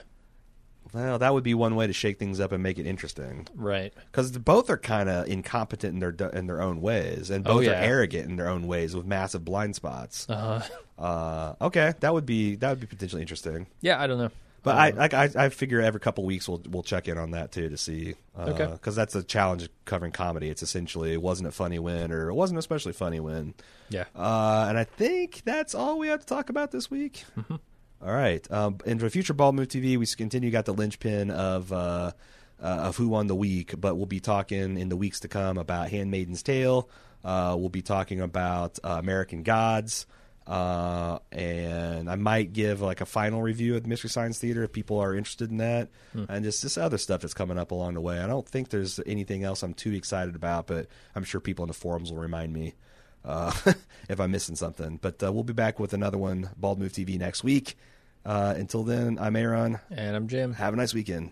Well, 0.93 1.19
that 1.19 1.33
would 1.33 1.43
be 1.43 1.53
one 1.53 1.75
way 1.75 1.87
to 1.87 1.93
shake 1.93 2.19
things 2.19 2.39
up 2.39 2.51
and 2.51 2.61
make 2.63 2.77
it 2.79 2.85
interesting. 2.85 3.47
right. 3.55 3.93
Because 4.11 4.31
both 4.37 4.69
are 4.69 4.77
kind 4.77 5.09
of 5.09 5.27
incompetent 5.27 5.93
in 5.93 5.99
their 5.99 6.29
in 6.29 6.47
their 6.47 6.61
own 6.61 6.81
ways, 6.81 7.29
and 7.29 7.45
Oh, 7.47 7.55
both 7.55 7.65
yeah. 7.65 7.71
are 7.79 7.83
arrogant 7.83 8.29
in 8.29 8.35
their 8.35 8.49
own 8.49 8.67
ways 8.67 8.95
with 8.95 9.05
massive 9.05 9.43
blind 9.45 9.75
spots. 9.75 10.29
Uh, 10.29 10.61
Uh, 10.97 11.55
okay, 11.61 11.93
that 11.99 12.13
would 12.13 12.25
be 12.25 12.55
that 12.55 12.69
would 12.69 12.79
be 12.79 12.87
potentially 12.87 13.21
interesting. 13.21 13.67
yeah, 13.81 14.01
I 14.01 14.07
don't 14.07 14.17
know. 14.17 14.31
But 14.63 14.75
I, 14.77 14.89
like 14.91 15.13
I 15.13 15.29
I 15.35 15.49
figure 15.49 15.79
every 15.79 15.99
couple 15.99 16.23
weeks 16.25 16.47
we'll 16.49 16.61
we'll 16.69 16.81
check 16.81 17.07
in 17.07 17.19
on 17.19 17.31
that 17.31 17.51
too 17.51 17.69
to 17.69 17.77
see 17.77 18.15
because 18.35 18.71
Okay. 18.79 18.91
that's 18.91 19.13
a 19.13 19.21
challenge 19.21 19.61
of 19.63 19.69
covering 19.85 20.11
comedy. 20.11 20.49
It's 20.49 20.63
essentially 20.63 21.17
wasn't 21.17 21.49
it 21.49 21.51
funny 21.53 21.77
when 21.77 22.11
or 22.11 22.29
it 22.29 22.33
wasn't 22.33 22.57
especially 22.57 22.93
funny 22.93 23.19
when. 23.19 23.53
Yeah. 23.89 24.05
Uh, 24.15 24.65
and 24.69 24.75
I 24.77 24.85
think 24.85 25.43
that's 25.45 25.75
all 25.75 25.99
we 25.99 26.07
have 26.07 26.21
to 26.21 26.25
talk 26.25 26.49
about 26.49 26.71
this 26.71 26.89
week. 26.89 27.25
All 28.05 28.13
right. 28.13 28.49
Um, 28.51 28.77
and 28.85 28.99
for 28.99 29.09
future 29.09 29.33
Bald 29.33 29.55
Move 29.55 29.67
TV, 29.67 29.97
we 29.97 30.05
continue 30.05 30.51
got 30.51 30.65
the 30.65 30.73
linchpin 30.73 31.31
of 31.31 31.73
uh, 31.73 32.11
uh, 32.61 32.65
of 32.65 32.97
who 32.97 33.07
won 33.07 33.25
the 33.25 33.35
week, 33.35 33.73
but 33.81 33.95
we'll 33.95 34.05
be 34.05 34.19
talking 34.19 34.77
in 34.77 34.89
the 34.89 34.95
weeks 34.95 35.21
to 35.21 35.27
come 35.27 35.57
about 35.57 35.89
Handmaiden's 35.89 36.43
Tale. 36.43 36.87
Uh, 37.23 37.55
we'll 37.57 37.69
be 37.69 37.81
talking 37.81 38.21
about 38.21 38.77
uh, 38.83 38.97
American 38.99 39.41
Gods. 39.41 40.05
Uh, 40.45 41.17
and 41.31 42.07
I 42.07 42.15
might 42.17 42.53
give 42.53 42.79
like 42.79 43.01
a 43.01 43.05
final 43.07 43.41
review 43.41 43.75
of 43.75 43.81
the 43.81 43.89
Mystery 43.89 44.11
Science 44.11 44.37
Theater 44.37 44.63
if 44.63 44.71
people 44.71 44.99
are 44.99 45.15
interested 45.15 45.49
in 45.49 45.57
that, 45.57 45.89
and 46.29 46.45
just 46.45 46.61
this 46.61 46.77
other 46.77 46.99
stuff 46.99 47.21
that's 47.21 47.33
coming 47.33 47.57
up 47.57 47.71
along 47.71 47.95
the 47.95 48.01
way. 48.01 48.19
I 48.19 48.27
don't 48.27 48.47
think 48.47 48.69
there's 48.69 48.99
anything 49.07 49.43
else 49.43 49.63
I'm 49.63 49.73
too 49.73 49.93
excited 49.93 50.35
about, 50.35 50.67
but 50.67 50.85
I'm 51.15 51.23
sure 51.23 51.41
people 51.41 51.63
in 51.63 51.69
the 51.69 51.73
forums 51.73 52.11
will 52.11 52.19
remind 52.19 52.53
me 52.53 52.75
uh, 53.25 53.51
if 54.09 54.19
I'm 54.19 54.29
missing 54.29 54.55
something. 54.55 54.99
But 55.01 55.23
uh, 55.23 55.33
we'll 55.33 55.43
be 55.43 55.53
back 55.53 55.79
with 55.79 55.93
another 55.93 56.19
one, 56.19 56.51
Bald 56.55 56.77
Move 56.77 56.91
TV, 56.91 57.17
next 57.17 57.43
week. 57.43 57.75
Uh, 58.25 58.55
until 58.57 58.83
then, 58.83 59.17
I'm 59.19 59.35
Aaron. 59.35 59.79
And 59.91 60.15
I'm 60.15 60.27
Jim. 60.27 60.53
Have 60.53 60.73
a 60.73 60.77
nice 60.77 60.93
weekend. 60.93 61.31